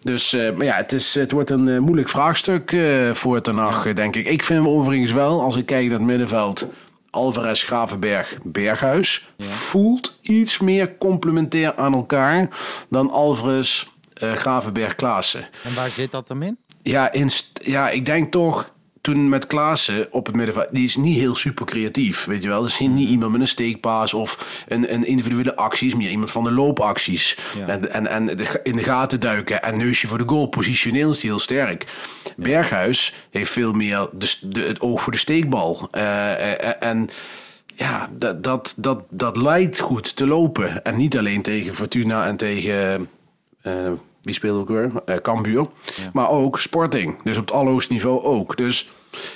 Dus 0.01 0.33
eh, 0.33 0.51
maar 0.55 0.65
ja, 0.65 0.75
het, 0.75 0.93
is, 0.93 1.15
het 1.15 1.31
wordt 1.31 1.49
een 1.49 1.67
eh, 1.67 1.77
moeilijk 1.79 2.09
vraagstuk 2.09 2.71
eh, 2.71 3.13
voor 3.13 3.41
Ten 3.41 3.57
Hag, 3.57 3.85
eh, 3.85 3.95
denk 3.95 4.15
ik. 4.15 4.27
Ik 4.27 4.43
vind 4.43 4.67
overigens 4.67 5.11
wel, 5.11 5.41
als 5.41 5.55
ik 5.55 5.65
kijk 5.65 5.83
naar 5.83 5.97
het 5.97 6.07
middenveld... 6.07 6.67
Alvarez, 7.09 7.63
Gravenberg, 7.63 8.37
Berghuis... 8.43 9.27
voelt 9.37 10.19
iets 10.21 10.59
meer 10.59 10.97
complementair 10.97 11.75
aan 11.75 11.93
elkaar... 11.93 12.49
dan 12.89 13.11
Alvarez, 13.11 13.87
eh, 14.19 14.33
Gravenberg, 14.33 14.95
Klaassen. 14.95 15.47
En 15.63 15.75
waar 15.75 15.89
zit 15.89 16.11
dat 16.11 16.27
dan 16.27 16.43
in? 16.43 16.57
Ja, 16.81 17.11
in, 17.11 17.29
ja, 17.53 17.89
ik 17.89 18.05
denk 18.05 18.31
toch 18.31 18.75
toen 19.07 19.29
met 19.29 19.47
Klaassen 19.47 20.07
op 20.11 20.25
het 20.25 20.35
middenveld, 20.35 20.67
die 20.71 20.85
is 20.85 20.95
niet 20.95 21.17
heel 21.17 21.35
super 21.35 21.65
creatief, 21.65 22.25
weet 22.25 22.43
je 22.43 22.49
wel. 22.49 22.61
Dat 22.61 22.69
is 22.69 22.79
niet 22.79 23.09
iemand 23.09 23.31
met 23.31 23.41
een 23.41 23.47
steekpaas 23.47 24.13
of 24.13 24.63
een, 24.67 24.93
een 24.93 25.05
individuele 25.05 25.55
acties, 25.55 25.95
meer 25.95 26.09
iemand 26.09 26.31
van 26.31 26.43
de 26.43 26.51
loopacties. 26.51 27.37
Ja. 27.57 27.67
En, 27.67 27.93
en, 27.93 28.07
en 28.07 28.25
de, 28.25 28.59
in 28.63 28.75
de 28.75 28.83
gaten 28.83 29.19
duiken 29.19 29.63
en 29.63 29.77
neusje 29.77 30.07
voor 30.07 30.17
de 30.17 30.27
goal. 30.27 30.47
Positioneel 30.47 31.11
is 31.11 31.19
die 31.19 31.29
heel 31.29 31.39
sterk. 31.39 31.85
Berghuis 32.35 33.13
heeft 33.29 33.51
veel 33.51 33.71
meer 33.71 34.09
de, 34.11 34.61
het 34.61 34.81
oog 34.81 35.01
voor 35.01 35.11
de 35.11 35.17
steekbal. 35.17 35.87
Eh, 35.91 36.63
eh, 36.63 36.73
en 36.79 37.09
ja, 37.75 38.09
dat, 38.11 38.43
dat, 38.43 38.73
dat, 38.77 38.99
dat 39.09 39.37
leidt 39.37 39.79
goed 39.79 40.15
te 40.15 40.27
lopen. 40.27 40.83
En 40.83 40.95
niet 40.95 41.17
alleen 41.17 41.41
tegen 41.41 41.75
Fortuna 41.75 42.25
en 42.25 42.37
tegen... 42.37 43.09
eh, 43.67 43.91
wie 44.21 44.33
speelde 44.33 44.59
ook 44.59 44.67
weer? 44.67 44.91
Eh 45.05 45.15
Cambuur. 45.15 45.67
Maar 46.13 46.29
ook 46.29 46.59
Sporting. 46.59 47.23
Dus 47.23 47.37
op 47.37 47.45
het 47.45 47.55
allerhoogste 47.55 47.93
niveau 47.93 48.23
ook. 48.23 48.57
Dus 48.57 48.89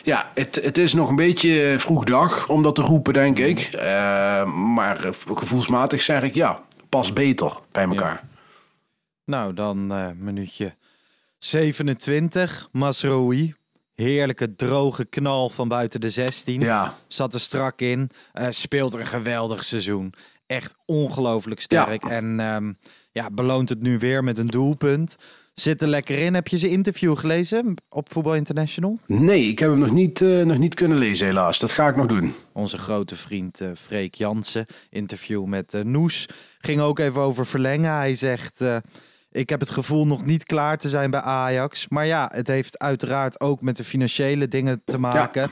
ja, 0.03 0.31
het, 0.33 0.59
het 0.63 0.77
is 0.77 0.93
nog 0.93 1.09
een 1.09 1.15
beetje 1.15 1.75
vroeg 1.77 2.03
dag 2.03 2.49
om 2.49 2.61
dat 2.61 2.75
te 2.75 2.81
roepen, 2.81 3.13
denk 3.13 3.39
ik. 3.39 3.59
Eh, 3.59 4.53
maar 4.53 5.09
gevoelsmatig 5.33 6.01
zeg 6.01 6.23
ik 6.23 6.33
ja, 6.33 6.63
pas 6.89 7.13
beter 7.13 7.51
bij 7.71 7.83
elkaar. 7.83 8.23
Nou, 9.25 9.53
dan 9.53 9.93
eh 9.93 10.07
minuutje 10.17 10.75
27. 11.37 12.67
Masroui. 12.71 13.55
Heerlijke 13.95 14.55
droge 14.55 15.05
knal 15.05 15.49
van 15.49 15.67
buiten 15.67 16.01
de 16.01 16.09
16. 16.09 16.61
Ja. 16.61 16.95
Zat 17.07 17.33
er 17.33 17.39
strak 17.39 17.81
in. 17.81 18.09
Speelt 18.49 18.93
een 18.93 19.05
geweldig 19.05 19.63
seizoen. 19.63 20.13
Echt 20.47 20.75
ongelooflijk 20.85 21.61
sterk. 21.61 22.03
Ja. 22.03 22.09
En 22.09 22.39
ehm, 22.39 22.71
ja, 23.11 23.29
beloont 23.31 23.69
het 23.69 23.81
nu 23.81 23.99
weer 23.99 24.23
met 24.23 24.37
een 24.37 24.47
doelpunt. 24.47 25.15
Zit 25.53 25.81
er 25.81 25.87
lekker 25.87 26.19
in. 26.19 26.33
Heb 26.33 26.47
je 26.47 26.57
zijn 26.57 26.71
interview 26.71 27.17
gelezen 27.17 27.73
op 27.89 28.11
Voetbal 28.11 28.35
International? 28.35 28.99
Nee, 29.07 29.41
ik 29.43 29.59
heb 29.59 29.69
hem 29.69 29.79
nog 29.79 29.91
niet, 29.91 30.21
eh, 30.21 30.41
nog 30.41 30.57
niet 30.57 30.73
kunnen 30.73 30.97
lezen 30.97 31.27
helaas. 31.27 31.59
Dat 31.59 31.71
ga 31.71 31.87
ik 31.87 31.95
nog 31.95 32.05
doen. 32.05 32.33
Onze 32.53 32.77
grote 32.77 33.15
vriend 33.15 33.61
eh 33.61 33.69
Freek 33.75 34.15
Jansen. 34.15 34.65
Interview 34.89 35.45
met 35.45 35.73
eh, 35.73 35.81
Noes. 35.81 36.29
Ging 36.59 36.81
ook 36.81 36.99
even 36.99 37.21
over 37.21 37.45
verlengen. 37.45 37.91
Hij 37.91 38.15
zegt... 38.15 38.63
ik 39.31 39.49
heb 39.49 39.59
het 39.59 39.69
gevoel 39.69 40.07
nog 40.07 40.25
niet 40.25 40.43
klaar 40.43 40.77
te 40.77 40.89
zijn 40.89 41.11
bij 41.11 41.21
Ajax. 41.21 41.87
Maar 41.87 42.05
ja, 42.05 42.31
het 42.33 42.47
heeft 42.47 42.79
uiteraard 42.79 43.39
ook 43.39 43.61
met 43.61 43.77
de 43.77 43.83
financiële 43.83 44.47
dingen 44.47 44.81
te 44.85 44.97
maken. 44.97 45.49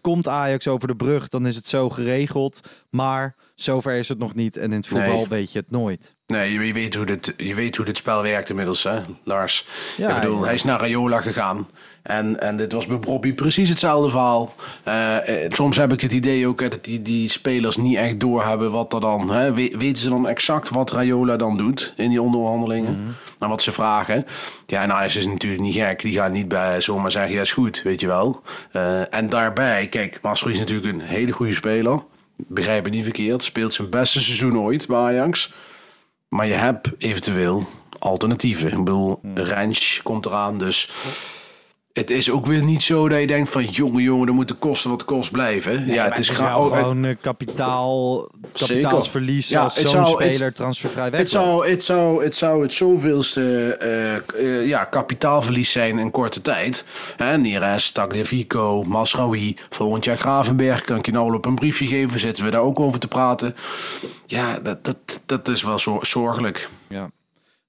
Komt 0.00 0.28
Ajax 0.28 0.68
over 0.68 0.88
de 0.88 0.96
brug, 0.96 1.28
dan 1.28 1.46
is 1.46 1.56
het 1.56 1.66
zo 1.66 1.90
geregeld. 1.90 2.60
Maar 2.90 3.34
zover 3.54 3.92
is 3.94 4.08
het 4.08 4.18
nog 4.18 4.34
niet. 4.34 4.56
En 4.56 4.64
in 4.64 4.72
het 4.72 4.86
voetbal 4.86 5.16
Nee. 5.16 5.26
weet 5.28 5.52
je 5.52 5.58
het 5.58 5.70
nooit. 5.70 6.14
Nee, 6.26 6.52
je, 6.52 6.72
weet 6.72 6.94
hoe 6.94 7.06
dit, 7.06 7.34
je 7.36 7.54
weet 7.54 7.76
hoe 7.76 7.84
dit 7.86 7.96
spel 7.96 8.22
werkt 8.22 8.48
inmiddels, 8.48 8.82
hè, 8.82 9.00
Lars. 9.24 9.66
Ja, 9.96 10.08
ik 10.14 10.20
bedoel, 10.20 10.38
ja. 10.38 10.44
hij 10.44 10.54
is 10.54 10.64
naar 10.64 10.80
Rayola 10.80 11.20
gegaan. 11.20 11.68
En, 12.02 12.40
en 12.40 12.56
dit 12.56 12.72
was 12.72 12.86
bij 12.86 12.98
Bobby 12.98 13.34
precies 13.34 13.68
hetzelfde 13.68 14.10
verhaal. 14.10 14.54
Eh, 14.82 15.44
eh, 15.44 15.50
soms 15.50 15.76
heb 15.76 15.92
ik 15.92 16.00
het 16.00 16.12
idee 16.12 16.46
ook 16.46 16.60
hè, 16.60 16.68
dat 16.68 16.84
die, 16.84 17.02
die 17.02 17.30
spelers 17.30 17.76
niet 17.76 17.96
echt 17.96 18.20
doorhebben 18.20 18.70
wat 18.70 18.92
er 18.92 19.00
dan... 19.00 19.30
Hè, 19.30 19.52
we- 19.52 19.74
weten 19.78 20.02
ze 20.02 20.08
dan 20.08 20.28
exact 20.28 20.68
wat 20.68 20.90
Rayola 20.92 21.36
dan 21.36 21.56
doet 21.56 21.92
in 21.96 22.08
die 22.08 22.22
onderhandelingen? 22.22 22.92
Mhm. 23.00 23.10
En 23.38 23.48
wat 23.48 23.62
ze 23.62 23.72
vragen. 23.72 24.24
Ja, 24.66 24.86
nou 24.86 25.04
is 25.04 25.26
natuurlijk 25.26 25.62
niet 25.62 25.74
gek. 25.74 26.00
Die 26.00 26.12
gaat 26.12 26.32
niet 26.32 26.48
bij 26.48 26.80
zomaar 26.80 27.10
zeggen, 27.10 27.32
ja 27.34 27.40
is 27.40 27.52
goed, 27.52 27.82
weet 27.82 28.00
je 28.00 28.06
wel. 28.06 28.42
Eh, 28.72 29.14
en 29.14 29.28
daarbij, 29.28 29.86
kijk, 29.86 30.18
Masroei 30.22 30.54
is 30.54 30.60
natuurlijk 30.60 30.92
een 30.94 31.00
hele 31.00 31.32
goede 31.32 31.54
speler. 31.54 32.02
Begrijp 32.36 32.84
het 32.84 32.94
niet 32.94 33.04
verkeerd. 33.04 33.42
Speelt 33.42 33.74
zijn 33.74 33.90
beste 33.90 34.22
seizoen 34.22 34.58
ooit 34.58 34.86
bij 34.86 34.96
Ajax. 34.96 35.52
Maar 36.28 36.46
je 36.46 36.52
hebt 36.52 36.90
eventueel 36.98 37.68
alternatieven. 37.98 38.70
Ik 38.72 38.84
bedoel, 38.84 39.20
Rens 39.34 40.00
komt 40.02 40.26
eraan, 40.26 40.58
dus... 40.58 40.90
Het 41.92 42.10
is 42.10 42.30
ook 42.30 42.46
weer 42.46 42.62
niet 42.62 42.82
zo 42.82 43.08
dat 43.08 43.20
je 43.20 43.26
denkt 43.26 43.50
van... 43.50 43.64
jongen, 43.64 44.02
jongen, 44.02 44.28
er 44.28 44.34
moet 44.34 44.48
de 44.48 44.54
kosten 44.54 44.90
wat 44.90 45.04
kost 45.04 45.30
blijven. 45.30 45.86
ja, 45.86 46.04
het 46.04 46.18
is 46.18 46.30
oh, 46.30 46.64
gewoon 46.64 47.04
eh, 47.04 47.16
kapitaal, 47.20 48.28
kapitaalsverlies 48.52 49.48
Ja, 49.48 49.62
als 49.62 49.76
het 49.76 49.88
zo'n 49.88 50.06
speler 50.06 50.52
transfervrij 50.52 51.10
weg 51.10 51.20
Het 51.20 51.30
zou, 51.30 51.68
het, 51.68 51.84
zou, 51.84 52.24
het 52.24 52.36
zou 52.36 52.62
het 52.62 52.74
zoveelste 52.74 53.76
eh, 53.80 54.16
eh, 54.16 54.66
ja, 54.66 54.84
kapitaalverlies 54.84 55.70
zijn 55.70 55.98
in 55.98 56.10
korte 56.10 56.42
tijd. 56.42 56.84
Hè, 57.16 57.38
Neres, 57.38 57.90
Tagliafico, 57.90 58.82
Masraoui, 58.82 59.56
volgend 59.70 60.04
jaar 60.04 60.18
Gravenberg. 60.18 60.80
Kan 60.80 60.96
ik 60.96 61.06
je 61.06 61.12
nou 61.12 61.34
op 61.34 61.44
een 61.44 61.54
briefje 61.54 61.86
geven? 61.86 62.20
Zitten 62.20 62.44
we 62.44 62.50
daar 62.50 62.60
ook 62.60 62.80
over 62.80 63.00
te 63.00 63.08
praten? 63.08 63.54
Ja, 64.26 64.58
dat, 64.58 64.84
dat, 64.84 65.20
dat 65.26 65.48
is 65.48 65.62
wel 65.62 65.78
zor- 65.78 66.06
zorgelijk. 66.06 66.68
Ja. 66.88 67.10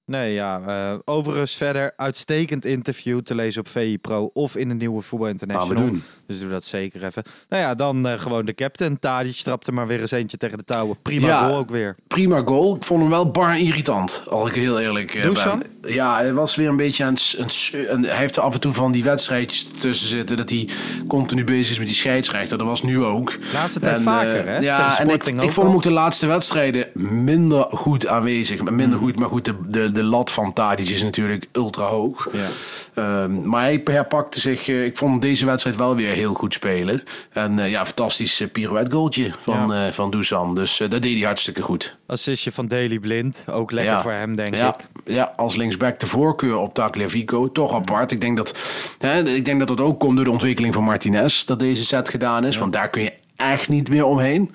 Nee, 0.06 0.32
ja. 0.32 0.60
eh, 0.66 0.98
overigens 1.04 1.56
verder 1.56 1.92
uitstekend 1.96 2.64
interview 2.64 3.20
te 3.20 3.34
lezen 3.34 3.60
op 3.60 3.68
VI 3.68 3.98
Pro 3.98 4.30
of 4.32 4.56
in 4.56 4.68
de 4.68 4.74
nieuwe 4.74 5.02
Voetbal 5.02 5.28
International. 5.28 5.76
Gaan 5.76 5.84
we 5.84 5.90
doen. 5.90 6.02
Dus 6.26 6.40
doe 6.40 6.50
dat 6.50 6.64
zeker 6.64 7.04
even. 7.04 7.22
Nou 7.48 7.62
ja, 7.62 7.74
dan 7.74 8.06
eh, 8.06 8.18
gewoon 8.18 8.44
de 8.44 8.54
captain. 8.54 8.98
Tadic 8.98 9.36
trapte 9.36 9.72
maar 9.72 9.86
weer 9.86 10.00
eens 10.00 10.10
eentje 10.10 10.36
tegen 10.36 10.58
de 10.58 10.64
touwen. 10.64 10.96
Prima 11.02 11.26
Ja. 11.26 11.46
goal 11.46 11.58
ook 11.58 11.70
weer. 11.70 11.96
Prima 12.08 12.42
goal. 12.44 12.76
Ik 12.76 12.84
vond 12.84 13.00
hem 13.00 13.10
wel 13.10 13.30
bar 13.30 13.58
irritant, 13.58 14.24
als 14.28 14.48
ik 14.48 14.54
heel 14.54 14.80
eerlijk 14.80 15.22
Dusan? 15.22 15.62
ben. 15.80 15.92
Ja, 15.92 16.16
hij 16.16 16.34
was 16.34 16.54
weer 16.56 16.68
een 16.68 16.76
beetje 16.76 17.04
aan 17.04 17.12
het... 17.14 17.72
hij 18.06 18.16
heeft 18.16 18.36
er 18.36 18.42
af 18.42 18.54
en 18.54 18.60
toe 18.60 18.72
van 18.72 18.92
die 18.92 19.04
wedstrijdjes 19.04 19.64
tussen 19.64 20.08
zitten... 20.08 20.36
dat 20.36 20.50
hij 20.50 20.68
continu 21.08 21.44
bezig 21.44 21.70
is 21.70 21.78
met 21.78 21.86
die 21.86 21.96
scheidsrechter. 21.96 22.58
Dat 22.58 22.66
was 22.66 22.82
nu 22.82 23.04
ook. 23.04 23.38
Laatste 23.52 23.80
tijd 23.80 23.96
En, 23.96 24.02
vaker, 24.02 24.46
hè? 24.46 24.58
Ja, 24.58 24.98
en 24.98 25.08
ik, 25.08 25.22
vond 25.22 25.56
hem 25.66 25.74
ook 25.74 25.82
de 25.82 25.90
laatste 25.90 26.26
wedstrijden 26.26 26.86
minder 27.24 27.66
goed 27.70 28.06
aanwezig. 28.06 28.62
Minder 28.62 28.98
Hmm. 28.98 29.06
goed, 29.06 29.18
maar 29.18 29.28
goed, 29.28 29.44
de, 29.44 29.54
de, 29.68 29.92
de 29.94 30.02
lat 30.02 30.30
van 30.30 30.52
Tadic 30.52 30.88
is 30.88 31.02
natuurlijk 31.02 31.46
ultra 31.52 31.84
hoog. 31.86 32.28
Ja. 32.32 32.48
Ehm, 32.94 33.48
maar 33.48 33.62
hij 33.62 33.80
herpakte 33.84 34.40
zich... 34.40 34.68
eh, 34.68 34.84
ik 34.84 34.96
vond 34.96 35.22
deze 35.22 35.46
wedstrijd 35.46 35.76
wel 35.76 35.96
weer 35.96 36.12
heel 36.12 36.34
goed 36.34 36.54
spelen. 36.54 37.02
En 37.32 37.58
eh, 37.58 37.70
ja, 37.70 37.84
fantastisch 37.86 38.40
uh, 38.40 38.48
pirouette 38.52 38.90
goaltje 38.90 39.30
van, 39.40 39.68
Ja. 39.68 39.86
eh, 39.86 39.92
van 39.92 40.10
Dusan. 40.10 40.54
Dus 40.54 40.80
eh, 40.80 40.90
dat 40.90 41.02
deed 41.02 41.14
hij 41.18 41.26
hartstikke 41.26 41.62
goed. 41.62 41.96
Assistje 42.06 42.52
van 42.52 42.68
Daily 42.68 42.98
Blind. 42.98 43.44
Ook 43.50 43.72
lekker 43.72 43.92
Ja. 43.94 44.02
voor 44.02 44.12
hem, 44.12 44.36
denk 44.36 44.54
ik. 44.54 44.74
Ja, 45.04 45.32
als 45.36 45.56
linksback 45.56 45.98
de 46.00 46.06
voorkeur 46.06 46.56
op 46.56 46.74
Tagliafico. 46.74 47.52
Toch 47.52 47.74
apart. 47.74 48.10
Ik 48.12 48.20
denk, 48.20 48.36
dat, 48.36 48.54
hè, 48.98 49.22
ik 49.28 49.44
denk 49.44 49.58
dat 49.58 49.68
dat 49.68 49.80
ook 49.80 50.00
komt 50.00 50.16
door 50.16 50.24
de 50.24 50.30
ontwikkeling 50.30 50.74
van 50.74 50.84
Martinez. 50.84 51.44
Dat 51.44 51.58
deze 51.58 51.84
set 51.84 52.08
gedaan 52.08 52.44
is. 52.44 52.56
Want 52.58 52.72
daar 52.72 52.90
kun 52.90 53.02
je 53.02 53.12
echt 53.36 53.68
niet 53.68 53.88
meer 53.88 54.04
omheen. 54.04 54.54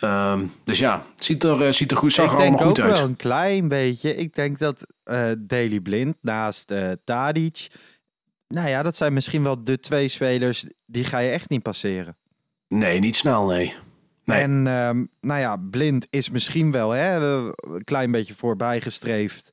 Ehm, 0.00 0.44
dus 0.64 0.78
ja, 0.78 1.02
het 1.14 1.24
ziet 1.24 1.44
er, 1.44 1.62
eh, 1.66 1.72
ziet 1.72 1.90
er 1.90 1.96
goed, 1.96 2.12
zag 2.12 2.24
ik 2.24 2.32
er 2.32 2.38
denk 2.38 2.54
allemaal 2.54 2.68
ook 2.68 2.76
goed 2.76 2.84
uit. 2.84 2.98
wel 2.98 3.08
een 3.08 3.16
klein 3.16 3.68
beetje. 3.68 4.14
Ik 4.14 4.34
denk 4.34 4.58
dat 4.58 4.86
eh 5.04 5.30
Daily 5.38 5.80
Blind 5.80 6.16
naast 6.20 6.70
eh 6.70 6.90
Tadic... 7.04 7.66
Nou 8.48 8.68
ja, 8.68 8.82
dat 8.82 8.96
zijn 8.96 9.12
misschien 9.12 9.42
wel 9.42 9.64
de 9.64 9.78
twee 9.78 10.08
spelers... 10.08 10.66
die 10.86 11.04
ga 11.04 11.18
je 11.18 11.30
echt 11.30 11.48
niet 11.48 11.62
passeren. 11.62 12.16
Nee, 12.68 12.98
niet 12.98 13.16
snel, 13.16 13.46
nee. 13.46 13.74
Nee. 14.24 14.40
En 14.40 14.66
ehm, 14.66 15.04
nou 15.20 15.40
ja, 15.40 15.56
Blind 15.56 16.06
is 16.10 16.30
misschien 16.30 16.70
wel 16.70 16.90
hè, 16.90 17.16
een 17.56 17.84
klein 17.84 18.10
beetje 18.10 18.34
voorbijgestreefd 18.34 19.52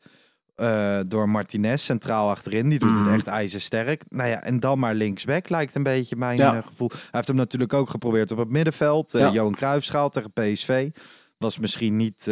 eh 0.55 0.99
door 1.07 1.29
Martinez 1.29 1.83
centraal 1.83 2.29
achterin. 2.29 2.69
Die 2.69 2.79
doet 2.79 2.91
Mhm. 2.91 3.03
het 3.03 3.13
echt 3.13 3.27
ijzersterk. 3.27 4.03
Nou 4.09 4.29
ja, 4.29 4.43
en 4.43 4.59
dan 4.59 4.79
maar 4.79 4.93
linksback 4.95 5.49
lijkt 5.49 5.75
een 5.75 5.83
beetje 5.83 6.15
mijn 6.15 6.37
Ja. 6.37 6.55
eh, 6.55 6.67
gevoel. 6.67 6.89
Hij 6.91 6.99
heeft 7.11 7.27
hem 7.27 7.35
natuurlijk 7.37 7.73
ook 7.73 7.89
geprobeerd 7.89 8.31
op 8.31 8.37
het 8.37 8.49
middenveld. 8.49 9.13
eh 9.15 9.21
Ja. 9.21 9.31
Johan 9.31 9.55
Cruijffschaal 9.55 10.09
tegen 10.09 10.31
PSV. 10.33 10.89
Was 11.37 11.59
misschien 11.59 11.97
niet, 11.97 12.27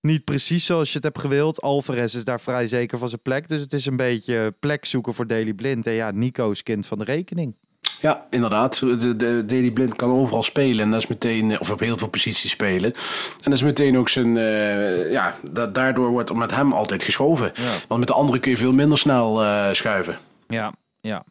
niet 0.00 0.24
precies 0.24 0.64
zoals 0.66 0.88
je 0.88 0.94
het 0.94 1.02
hebt 1.04 1.20
gewild. 1.20 1.60
Alvarez 1.62 2.14
is 2.14 2.24
daar 2.24 2.40
vrij 2.40 2.66
zeker 2.66 2.98
van 2.98 3.08
zijn 3.08 3.22
plek. 3.22 3.48
Dus 3.48 3.60
het 3.60 3.72
is 3.72 3.86
een 3.86 3.96
beetje 3.96 4.54
plek 4.60 4.84
zoeken 4.84 5.14
voor 5.14 5.26
Daily 5.26 5.52
Blind. 5.54 5.86
En 5.86 5.92
ja, 5.92 6.10
Nico 6.10 6.50
is 6.50 6.62
kind 6.62 6.86
van 6.86 6.98
de 6.98 7.04
rekening. 7.04 7.56
Ja, 8.00 8.26
inderdaad. 8.30 8.78
De, 8.78 9.16
de, 9.16 9.44
Daley 9.46 9.70
Blind 9.70 9.96
kan 9.96 10.10
overal 10.10 10.42
spelen. 10.42 10.84
En 10.84 10.90
dat 10.90 11.00
is 11.00 11.06
meteen, 11.06 11.50
eh, 11.50 11.60
of 11.60 11.70
op 11.70 11.80
heel 11.80 11.96
veel 11.98 12.08
posities 12.08 12.50
spelen. 12.50 12.92
En 12.94 13.00
dat 13.42 13.52
is 13.52 13.62
meteen 13.62 13.98
ook 13.98 14.08
zijn. 14.08 14.36
eh, 14.36 15.10
ja, 15.12 15.34
da- 15.52 15.66
daardoor 15.66 16.10
wordt 16.10 16.34
met 16.34 16.50
hem 16.54 16.72
altijd 16.72 17.02
geschoven. 17.02 17.52
Want 17.88 17.98
met 18.00 18.08
de 18.08 18.14
anderen 18.14 18.40
kun 18.40 18.50
je 18.50 18.56
veel 18.56 18.72
minder 18.72 18.98
snel 18.98 19.42
eh, 19.44 19.72
schuiven. 19.72 20.18
Ja, 20.48 20.72
ja. 21.00 21.24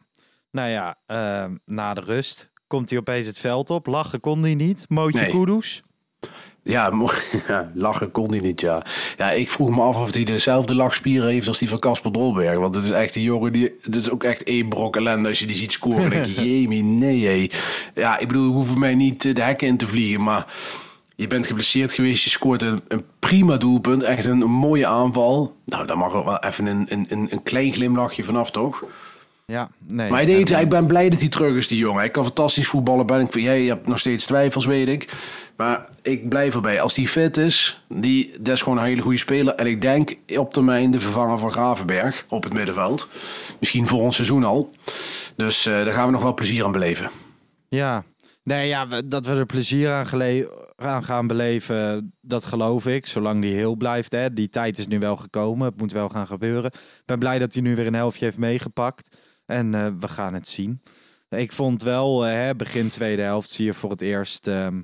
Nou 0.50 0.68
ja, 0.70 0.96
ehm, 1.06 1.54
na 1.64 1.94
de 1.94 2.00
rust 2.00 2.50
komt 2.66 2.90
hij 2.90 2.98
opeens 2.98 3.26
het 3.26 3.38
veld 3.38 3.70
op. 3.70 3.86
Lachen 3.86 4.20
kon 4.20 4.42
hij 4.42 4.54
niet. 4.54 4.84
Mootje 4.88 5.20
Nee. 5.20 5.30
Kudus. 5.30 5.82
Ja, 7.48 7.70
lachen 7.74 8.10
kon 8.10 8.30
hij 8.30 8.40
niet, 8.40 8.60
ja. 8.60 8.82
Ja, 9.16 9.30
ik 9.30 9.50
vroeg 9.50 9.70
me 9.70 9.82
af 9.82 9.96
of 9.96 10.14
hij 10.14 10.24
dezelfde 10.24 10.74
lachspieren 10.74 11.28
heeft 11.28 11.48
als 11.48 11.58
die 11.58 11.68
van 11.68 11.78
Casper 11.78 12.12
Dolberg. 12.12 12.58
Want 12.58 12.74
het 12.74 12.84
is 12.84 12.90
echt 12.90 13.12
die 13.12 13.22
jongen, 13.22 13.52
die, 13.52 13.74
het 13.82 13.96
is 13.96 14.10
ook 14.10 14.24
echt 14.24 14.42
één 14.42 14.68
brok 14.68 14.96
ellende 14.96 15.28
als 15.28 15.38
je 15.38 15.46
die 15.46 15.56
ziet 15.56 15.72
scoren. 15.72 16.10
Denk 16.10 16.26
je, 16.26 16.44
jemie, 16.60 16.82
nee. 16.82 17.50
Ja, 17.94 18.18
ik 18.18 18.26
bedoel, 18.26 18.52
hoeven 18.52 18.78
mij 18.78 18.94
niet 18.94 19.24
eh, 19.24 19.34
de 19.34 19.42
hekken 19.42 19.66
in 19.66 19.76
te 19.76 19.88
vliegen, 19.88 20.22
maar... 20.22 20.46
Je 21.16 21.26
bent 21.26 21.46
geblesseerd 21.46 21.92
geweest, 21.92 22.24
je 22.24 22.30
scoort 22.30 22.62
een, 22.62 22.82
een 22.88 23.04
prima 23.18 23.56
doelpunt. 23.56 24.02
Echt 24.02 24.24
een, 24.24 24.40
een 24.40 24.50
mooie 24.50 24.86
aanval. 24.86 25.56
Nou, 25.64 25.86
daar 25.86 25.98
mag 25.98 26.14
er 26.14 26.24
wel 26.24 26.38
even 26.38 26.66
een, 26.66 26.86
een, 26.88 27.06
een, 27.08 27.26
een 27.30 27.42
klein 27.42 27.72
glimlachje 27.72 28.24
vanaf, 28.24 28.50
toch? 28.50 28.84
Ja, 29.50 29.70
nee. 29.88 30.10
Maar 30.10 30.22
hij 30.22 30.44
eh, 30.44 30.60
ik 30.60 30.68
ben 30.68 30.86
blij 30.86 31.08
dat 31.10 31.20
hij 31.20 31.28
terug 31.28 31.56
is, 31.56 31.68
die 31.68 31.78
jongen. 31.78 31.98
Hij 31.98 32.10
kan 32.10 32.24
fantastisch 32.24 32.68
voetballen. 32.68 33.06
Ben 33.06 33.20
ik, 33.20 33.34
jij 33.34 33.62
hebt 33.62 33.86
nog 33.86 33.98
steeds 33.98 34.24
twijfels, 34.24 34.66
weet 34.66 34.88
ik. 34.88 35.12
Maar 35.56 35.88
ik 36.02 36.28
blijf 36.28 36.54
erbij. 36.54 36.80
Als 36.80 36.94
die 36.94 37.08
fit 37.08 37.36
is, 37.36 37.84
die, 37.88 38.32
dat 38.40 38.54
is 38.54 38.62
gewoon 38.62 38.78
een 38.78 38.84
hele 38.84 39.02
goede 39.02 39.18
speler. 39.18 39.54
En 39.54 39.66
ik 39.66 39.80
denk 39.80 40.16
op 40.36 40.52
termijn 40.52 40.90
de 40.90 40.98
vervanger 40.98 41.38
van 41.38 41.52
Gravenberg 41.52 42.24
op 42.28 42.42
het 42.42 42.52
middenveld. 42.52 43.08
Misschien 43.60 43.86
volgend 43.86 44.14
seizoen 44.14 44.44
al. 44.44 44.70
Dus 45.36 45.66
eh, 45.66 45.72
daar 45.72 45.92
gaan 45.92 46.06
we 46.06 46.12
nog 46.12 46.22
wel 46.22 46.34
plezier 46.34 46.64
aan 46.64 46.72
beleven. 46.72 47.10
Ja. 47.68 48.04
Nee, 48.42 48.68
ja, 48.68 48.86
dat 49.04 49.26
we 49.26 49.34
er 49.34 49.46
plezier 49.46 49.90
aan 50.76 51.04
gaan 51.04 51.26
beleven, 51.26 52.12
dat 52.20 52.44
geloof 52.44 52.86
ik. 52.86 53.06
Zolang 53.06 53.42
die 53.42 53.54
heel 53.54 53.76
blijft. 53.76 54.12
Hè. 54.12 54.32
Die 54.32 54.48
tijd 54.48 54.78
is 54.78 54.86
nu 54.86 54.98
wel 54.98 55.16
gekomen. 55.16 55.66
Het 55.66 55.78
moet 55.78 55.92
wel 55.92 56.08
gaan 56.08 56.26
gebeuren. 56.26 56.70
Ik 56.72 57.02
ben 57.04 57.18
blij 57.18 57.38
dat 57.38 57.54
hij 57.54 57.62
nu 57.62 57.76
weer 57.76 57.86
een 57.86 57.94
helftje 57.94 58.24
heeft 58.24 58.38
meegepakt. 58.38 59.16
En 59.50 59.74
eh, 59.74 59.86
we 60.00 60.08
gaan 60.08 60.34
het 60.34 60.48
zien. 60.48 60.82
Ik 61.28 61.52
vond 61.52 61.82
wel, 61.82 62.26
eh, 62.26 62.32
hè, 62.32 62.54
begin 62.56 62.88
tweede 62.88 63.22
helft 63.22 63.50
zie 63.50 63.64
je 63.64 63.74
voor 63.74 63.90
het 63.90 64.00
eerst... 64.00 64.46
ehm, 64.46 64.80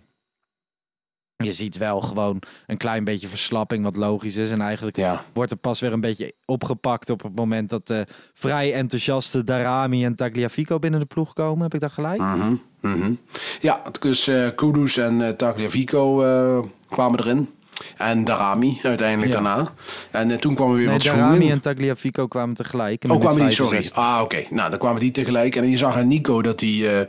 je 1.44 1.52
ziet 1.52 1.76
wel 1.76 2.00
gewoon 2.00 2.42
een 2.66 2.76
klein 2.76 3.04
beetje 3.04 3.28
verslapping, 3.28 3.84
wat 3.84 3.96
logisch 3.96 4.36
is. 4.36 4.50
En 4.50 4.60
eigenlijk 4.60 4.96
Ja. 4.96 5.24
wordt 5.32 5.50
er 5.50 5.56
pas 5.56 5.80
weer 5.80 5.92
een 5.92 6.00
beetje 6.00 6.34
opgepakt 6.44 7.10
op 7.10 7.22
het 7.22 7.34
moment 7.36 7.68
dat 7.70 7.86
de 7.86 8.06
vrij 8.34 8.72
enthousiaste 8.74 9.44
Darami 9.44 10.04
en 10.04 10.14
Tagliafico 10.14 10.78
binnen 10.78 11.00
de 11.00 11.06
ploeg 11.06 11.32
komen. 11.32 11.62
Heb 11.62 11.74
ik 11.74 11.80
dat 11.80 11.92
gelijk? 11.92 12.20
Mhm, 12.20 12.54
mhm. 12.80 13.12
Ja, 13.60 13.82
dus 14.00 14.26
eh 14.26 14.48
Kudus 14.54 14.96
en 14.96 15.22
eh, 15.22 15.28
Tagliafico 15.32 16.22
eh, 16.24 16.64
kwamen 16.88 17.18
erin. 17.20 17.48
En 17.96 18.24
Darami 18.24 18.78
uiteindelijk 18.82 19.32
Ja. 19.32 19.40
daarna. 19.40 19.72
En 20.10 20.30
eh, 20.30 20.38
toen 20.38 20.54
kwam 20.54 20.70
er 20.70 20.76
weer 20.76 20.86
Nee, 20.86 20.94
wat 20.96 21.02
Darami 21.06 21.50
en 21.50 21.60
Tagliafico 21.60 22.26
kwamen 22.26 22.54
tegelijk. 22.54 23.04
Oh, 23.08 23.20
kwamen 23.20 23.40
die, 23.46 23.50
sorry. 23.50 23.70
65. 23.82 24.02
Ah, 24.04 24.20
oké. 24.22 24.42
Nou, 24.50 24.70
dan 24.70 24.78
kwamen 24.78 25.00
die 25.00 25.10
tegelijk. 25.10 25.56
En 25.56 25.70
je 25.70 25.76
zag 25.76 25.96
aan 25.96 26.06
Nico 26.06 26.42
dat 26.42 26.60
hij, 26.60 27.00
eh, 27.00 27.06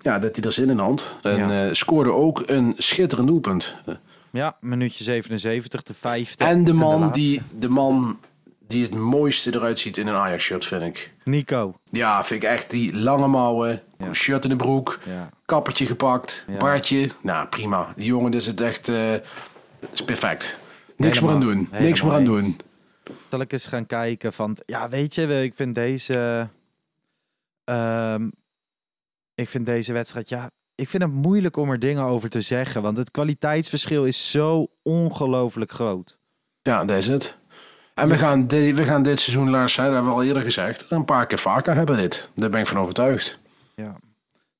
ja, 0.00 0.18
dat 0.18 0.36
hij 0.36 0.44
er 0.44 0.52
zin 0.52 0.70
in 0.70 0.78
had. 0.78 1.14
En 1.22 1.36
Ja. 1.48 1.66
eh, 1.66 1.74
scoorde 1.74 2.12
ook 2.12 2.42
een 2.46 2.74
schitterend 2.76 3.28
doelpunt. 3.28 3.76
Ja, 4.30 4.56
minuutje 4.60 5.04
77, 5.04 5.82
de 5.82 5.94
vijfde. 5.94 6.44
En 6.44 6.64
de 6.64 6.72
man, 6.72 7.10
die, 7.12 7.42
de 7.58 7.68
man 7.68 8.18
die 8.68 8.82
het 8.82 8.94
mooiste 8.94 9.54
eruit 9.54 9.78
ziet 9.78 9.96
in 9.96 10.06
een 10.06 10.14
Ajax-shirt, 10.14 10.64
vind 10.64 10.82
ik. 10.82 11.12
Nico. 11.24 11.74
Ja, 11.90 12.24
vind 12.24 12.42
ik 12.42 12.48
echt 12.48 12.70
die 12.70 12.96
lange 12.96 13.26
mouwen, 13.26 13.82
Ja. 13.98 14.12
shirt 14.12 14.44
in 14.44 14.50
de 14.50 14.56
broek, 14.56 14.98
Ja. 15.06 15.28
kappertje 15.44 15.86
gepakt, 15.86 16.44
Ja. 16.48 16.56
baardje. 16.56 17.08
Nou, 17.22 17.46
prima. 17.46 17.92
Die 17.96 18.06
jongen 18.06 18.32
is 18.32 18.46
het 18.46 18.60
echt 18.60 18.90
is 19.92 20.04
perfect. 20.04 20.58
Niks 20.96 21.20
meer 21.20 21.30
aan 21.30 21.40
doen. 21.40 21.68
Niks 21.78 22.02
meer 22.02 22.12
aan 22.12 22.24
doen. 22.24 22.56
Zal 23.30 23.40
ik 23.40 23.52
eens 23.52 23.66
gaan 23.66 23.86
kijken 23.86 24.32
van... 24.32 24.56
Ja, 24.64 24.88
weet 24.88 25.14
je, 25.14 25.42
ik 25.42 25.52
vind 25.54 25.74
deze... 25.74 26.48
ehm, 27.64 28.28
ik 29.34 29.48
vind 29.48 29.66
deze 29.66 29.92
wedstrijd... 29.92 30.28
Ja, 30.28 30.50
ik 30.74 30.88
vind 30.88 31.02
het 31.02 31.12
moeilijk 31.12 31.56
om 31.56 31.70
er 31.70 31.78
dingen 31.78 32.02
over 32.02 32.28
te 32.28 32.40
zeggen. 32.40 32.82
Want 32.82 32.96
het 32.96 33.10
kwaliteitsverschil 33.10 34.04
is 34.04 34.30
zo 34.30 34.66
ongelooflijk 34.82 35.70
groot. 35.70 36.18
Ja, 36.62 36.84
dat 36.84 36.98
is 36.98 37.06
het. 37.06 37.36
En 37.94 38.08
we 38.08 38.18
gaan, 38.18 38.46
di- 38.46 38.74
we 38.74 38.84
gaan 38.84 39.02
dit 39.02 39.20
seizoen, 39.20 39.50
Lars, 39.50 39.76
hè, 39.76 39.84
dat 39.84 39.92
hebben 39.92 40.10
we 40.10 40.16
al 40.18 40.24
eerder 40.24 40.42
gezegd, 40.42 40.86
een 40.88 41.04
paar 41.04 41.26
keer 41.26 41.38
vaker 41.38 41.74
hebben 41.74 41.96
dit. 41.96 42.28
Daar 42.34 42.50
ben 42.50 42.60
ik 42.60 42.66
van 42.66 42.78
overtuigd. 42.78 43.38
Ja, 43.74 43.96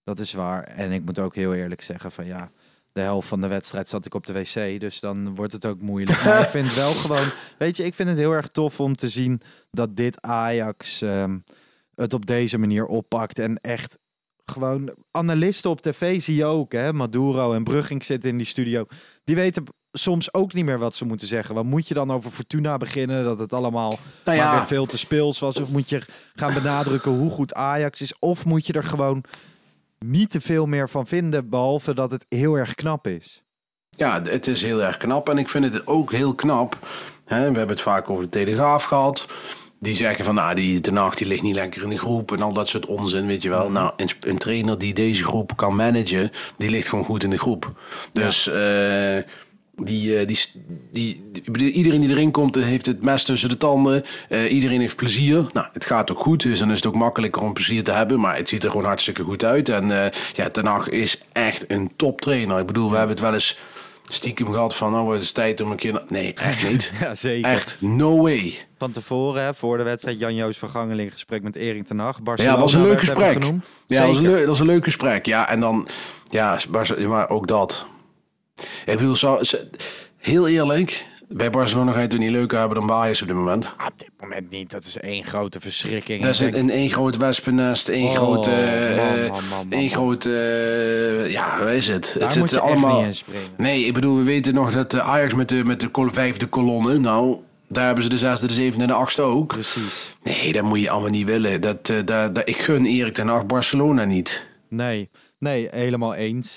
dat 0.04 0.18
is 0.20 0.32
waar. 0.32 0.62
En 0.64 0.92
ik 0.92 1.04
moet 1.04 1.18
ook 1.18 1.34
heel 1.34 1.54
eerlijk 1.54 1.82
zeggen 1.82 2.12
van 2.12 2.26
ja, 2.26 2.50
de 2.98 3.04
helft 3.04 3.28
van 3.28 3.40
de 3.40 3.46
wedstrijd 3.46 3.88
zat 3.88 4.06
ik 4.06 4.14
op 4.14 4.26
de 4.26 4.32
wc, 4.32 4.80
dus 4.80 5.00
dan 5.00 5.34
wordt 5.34 5.52
het 5.52 5.66
ook 5.66 5.80
moeilijk. 5.80 6.24
Maar 6.24 6.40
ik 6.40 6.48
vind 6.48 6.66
het 6.66 6.76
wel 6.76 6.92
gewoon, 7.04 7.28
weet 7.58 7.76
je, 7.76 7.84
ik 7.84 7.94
vind 7.94 8.08
het 8.08 8.18
heel 8.18 8.32
erg 8.32 8.48
tof 8.48 8.80
om 8.80 8.96
te 8.96 9.08
zien 9.08 9.40
dat 9.70 9.96
dit 9.96 10.22
Ajax 10.22 11.02
ehm, 11.02 11.38
het 11.94 12.14
op 12.14 12.26
deze 12.26 12.58
manier 12.58 12.86
oppakt 12.86 13.38
en 13.38 13.56
echt 13.60 13.98
gewoon 14.44 14.94
analisten 15.10 15.70
op 15.70 15.80
tv 15.80 16.22
zie 16.22 16.36
je 16.36 16.44
ook, 16.44 16.72
hè, 16.72 16.92
Maduro 16.92 17.52
en 17.52 17.64
Brugging 17.64 18.04
zitten 18.04 18.30
in 18.30 18.36
die 18.36 18.46
studio, 18.46 18.86
die 19.24 19.36
weten 19.36 19.64
soms 19.92 20.34
ook 20.34 20.52
niet 20.52 20.64
meer 20.64 20.78
wat 20.78 20.96
ze 20.96 21.04
moeten 21.04 21.26
zeggen. 21.26 21.54
Wat 21.54 21.64
moet 21.64 21.88
je 21.88 21.94
dan 21.94 22.10
over 22.10 22.30
Fortuna 22.30 22.76
beginnen? 22.76 23.24
Dat 23.24 23.38
het 23.38 23.52
allemaal 23.52 23.98
Nou 24.24 24.38
maar 24.38 24.54
weer 24.54 24.66
veel 24.66 24.86
te 24.86 24.98
speels 24.98 25.38
was. 25.38 25.60
Of 25.60 25.70
moet 25.70 25.88
je 25.88 26.02
gaan 26.34 26.54
benadrukken 26.54 27.12
hoe 27.12 27.30
goed 27.30 27.54
Ajax 27.54 28.00
is? 28.00 28.18
Of 28.18 28.44
moet 28.44 28.66
je 28.66 28.72
er 28.72 28.84
gewoon 28.84 29.24
niet 29.98 30.30
te 30.30 30.40
veel 30.40 30.66
meer 30.66 30.88
van 30.88 31.06
vinden, 31.06 31.48
behalve 31.48 31.94
dat 31.94 32.10
het 32.10 32.26
heel 32.28 32.54
erg 32.54 32.74
knap 32.74 33.06
is. 33.06 33.42
Ja, 33.90 34.22
het 34.22 34.46
is 34.46 34.62
heel 34.62 34.82
erg 34.82 34.96
knap. 34.96 35.28
En 35.28 35.38
ik 35.38 35.48
vind 35.48 35.72
het 35.72 35.86
ook 35.86 36.12
heel 36.12 36.34
knap. 36.34 36.78
Hè, 37.24 37.38
we 37.38 37.44
hebben 37.44 37.68
het 37.68 37.80
vaak 37.80 38.10
over 38.10 38.24
de 38.24 38.30
Telegraaf 38.30 38.84
gehad. 38.84 39.28
Die 39.80 39.96
zeggen 39.96 40.24
van, 40.24 40.34
nou, 40.34 40.54
die 40.54 40.80
Ten 40.80 40.96
Hag 40.96 41.14
die 41.14 41.26
ligt 41.26 41.42
niet 41.42 41.54
lekker 41.54 41.82
in 41.82 41.88
de 41.88 41.98
groep 41.98 42.32
en 42.32 42.42
al 42.42 42.52
dat 42.52 42.68
soort 42.68 42.86
onzin, 42.86 43.26
weet 43.26 43.42
je 43.42 43.48
wel. 43.48 43.70
Nou, 43.70 43.92
een, 43.96 44.08
een 44.20 44.38
trainer 44.38 44.78
die 44.78 44.94
deze 44.94 45.24
groep 45.24 45.56
kan 45.56 45.76
managen, 45.76 46.30
die 46.56 46.70
ligt 46.70 46.88
gewoon 46.88 47.04
goed 47.04 47.24
in 47.24 47.30
de 47.30 47.38
groep. 47.38 47.80
Dus 48.12 48.46
eh, 48.46 49.18
die, 49.80 50.18
eh, 50.18 50.26
die, 50.26 50.38
die, 50.92 51.30
die- 51.52 51.72
iedereen 51.72 52.00
die 52.00 52.10
erin 52.10 52.30
komt, 52.30 52.56
eh, 52.56 52.64
heeft 52.64 52.86
het 52.86 53.02
mes 53.02 53.24
tussen 53.24 53.48
de 53.48 53.56
tanden. 53.56 54.04
Eh, 54.28 54.52
iedereen 54.52 54.80
heeft 54.80 54.96
plezier. 54.96 55.46
Nou, 55.52 55.66
het 55.72 55.84
gaat 55.84 56.10
ook 56.10 56.18
goed, 56.18 56.42
dus 56.42 56.58
dan 56.58 56.70
is 56.70 56.76
het 56.76 56.86
ook 56.86 56.94
makkelijker 56.94 57.42
om 57.42 57.52
plezier 57.52 57.84
te 57.84 57.92
hebben. 57.92 58.20
Maar 58.20 58.36
het 58.36 58.48
ziet 58.48 58.64
er 58.64 58.70
gewoon 58.70 58.86
hartstikke 58.86 59.22
goed 59.22 59.44
uit. 59.44 59.68
En 59.68 60.04
eh, 60.04 60.10
ja, 60.32 60.48
Ten 60.48 60.66
Hag 60.66 60.88
is 60.88 61.18
echt 61.32 61.64
een 61.70 61.90
toptrainer. 61.96 62.58
Ik 62.58 62.66
bedoel, 62.66 62.90
we 62.90 62.96
hebben 62.96 63.14
het 63.14 63.24
wel 63.24 63.34
eens 63.34 63.58
stiekem 64.10 64.52
gehad 64.52 64.76
van, 64.76 64.92
nou, 64.92 65.12
het 65.12 65.22
is 65.22 65.32
tijd 65.32 65.60
om 65.60 65.70
een 65.70 65.76
keer... 65.76 66.02
Nee, 66.08 66.34
echt 66.34 66.68
niet. 66.70 66.92
Ja, 67.00 67.14
zeker. 67.14 67.50
Echt, 67.50 67.76
no 67.80 68.22
way. 68.22 68.54
Van 68.78 68.90
tevoren, 68.90 69.42
hè, 69.42 69.54
voor 69.54 69.76
de 69.76 69.82
wedstrijd, 69.82 70.18
Jan-Joos 70.18 70.62
in 70.96 71.10
gesprek 71.10 71.42
met 71.42 71.56
Erik 71.56 71.84
ten 71.86 71.98
Hag. 71.98 72.22
Barcelona 72.22 72.54
Ja, 72.54 72.60
dat 72.62 72.72
was 72.72 72.80
een 72.82 72.88
leuk 72.88 72.98
gesprek. 72.98 73.42
Ja, 73.86 73.98
dat 73.98 74.06
was, 74.08 74.16
een 74.16 74.22
leuk, 74.22 74.38
dat 74.38 74.48
was 74.48 74.60
een 74.60 74.66
leuk 74.66 74.84
gesprek. 74.84 75.26
Ja, 75.26 75.48
en 75.48 75.60
dan, 75.60 75.88
ja, 76.30 76.58
maar 77.06 77.28
ook 77.28 77.46
dat. 77.46 77.86
Ik 78.86 78.96
bedoel, 78.96 79.16
zo, 79.16 79.40
heel 80.16 80.48
eerlijk, 80.48 81.06
bij 81.28 81.50
Barcelona 81.50 81.92
ga 81.92 82.00
je 82.00 82.06
het 82.06 82.18
niet 82.18 82.30
leuker 82.30 82.58
hebben 82.58 82.76
dan 82.76 82.86
bij 82.86 82.96
Ajax 82.96 83.20
op 83.20 83.26
dit 83.26 83.36
moment. 83.36 83.74
Ah, 83.76 83.86
op 83.86 83.98
dit 83.98 84.10
moment 84.20 84.50
niet. 84.50 84.70
Dat 84.70 84.84
is 84.84 84.98
één 84.98 85.24
grote 85.24 85.60
verschrikking. 85.60 86.22
Dat 86.22 86.30
is 86.30 86.40
een, 86.40 86.70
één 86.70 86.90
groot 86.90 87.16
wespennest, 87.16 87.88
één 87.88 88.08
Oh, 88.08 88.14
grote, 88.14 88.50
eh, 88.50 89.30
man, 89.30 89.48
man, 89.48 89.48
man, 89.48 89.78
één 89.78 89.90
grote, 89.90 90.30
eh, 90.30 91.30
ja, 91.30 91.58
waar 91.58 91.74
is 91.74 91.88
het? 91.88 92.16
Daar 92.18 92.28
het 92.28 92.38
moet 92.38 92.48
zit 92.48 92.58
echt 92.58 92.68
allemaal. 92.68 93.04
Nee, 93.56 93.84
ik 93.84 93.94
bedoel, 93.94 94.16
we 94.16 94.22
weten 94.22 94.54
nog 94.54 94.72
dat 94.72 94.94
eh, 94.94 95.08
Ajax 95.08 95.34
met 95.34 95.48
de, 95.48 95.64
met 95.64 95.80
de 95.80 95.90
vijfde 95.92 96.46
kolonne, 96.46 96.98
nou, 96.98 97.36
daar 97.68 97.86
hebben 97.86 98.04
ze 98.04 98.10
de 98.10 98.18
zesde, 98.18 98.46
de 98.46 98.54
zevende 98.54 98.84
en 98.84 98.90
de 98.90 98.96
achtste 98.96 99.22
ook. 99.22 99.46
Precies. 99.46 100.16
Nee, 100.22 100.52
dat 100.52 100.62
moet 100.62 100.80
je 100.80 100.90
allemaal 100.90 101.10
niet 101.10 101.26
willen. 101.26 101.60
Dat, 101.60 101.88
eh, 101.88 101.96
dat, 102.04 102.34
dat, 102.34 102.48
ik 102.48 102.56
gun 102.56 102.84
Erik 102.84 103.14
ten 103.14 103.28
Hag 103.28 103.46
Barcelona 103.46 104.04
niet. 104.04 104.46
Nee, 104.68 105.10
nee, 105.38 105.68
helemaal 105.70 106.14
eens. 106.14 106.56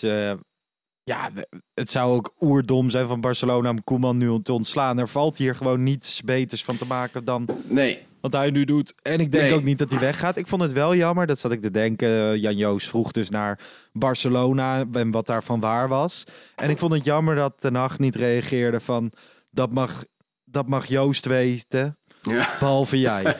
Ja, 1.03 1.29
het 1.73 1.89
zou 1.89 2.13
ook 2.13 2.33
oerdom 2.39 2.89
zijn 2.89 3.07
van 3.07 3.21
Barcelona 3.21 3.69
om 3.69 3.83
Koeman 3.83 4.17
nu 4.17 4.41
te 4.41 4.53
ontslaan. 4.53 4.97
Er 4.99 5.07
valt 5.07 5.37
hier 5.37 5.55
gewoon 5.55 5.83
niets 5.83 6.21
beters 6.21 6.63
van 6.63 6.77
te 6.77 6.85
maken 6.85 7.25
dan 7.25 7.47
Nee, 7.67 7.99
wat 8.21 8.31
hij 8.31 8.49
nu 8.49 8.65
doet. 8.65 8.93
En 9.01 9.19
ik 9.19 9.31
denk 9.31 9.43
Nee. 9.43 9.53
ook 9.53 9.63
niet 9.63 9.77
dat 9.77 9.89
hij 9.89 9.99
weggaat. 9.99 10.37
Ik 10.37 10.47
vond 10.47 10.61
het 10.61 10.71
wel 10.71 10.95
jammer, 10.95 11.27
dat 11.27 11.39
zat 11.39 11.51
ik 11.51 11.61
te 11.61 11.71
denken. 11.71 12.39
Jan 12.39 12.57
Joos 12.57 12.87
vroeg 12.87 13.11
dus 13.11 13.29
naar 13.29 13.59
Barcelona 13.93 14.85
en 14.91 15.11
wat 15.11 15.25
daarvan 15.25 15.59
waar 15.59 15.87
was. 15.87 16.23
En 16.55 16.69
ik 16.69 16.77
vond 16.77 16.93
het 16.93 17.05
jammer 17.05 17.35
dat 17.35 17.53
Ten 17.59 17.75
Hag 17.75 17.99
niet 17.99 18.15
reageerde 18.15 18.79
van... 18.79 19.11
dat 19.51 19.73
mag, 19.73 20.03
dat 20.43 20.67
mag 20.67 20.85
Joost 20.85 21.25
weten, 21.25 21.97
Ja, 22.21 22.49
behalve 22.59 22.99
jij. 22.99 23.23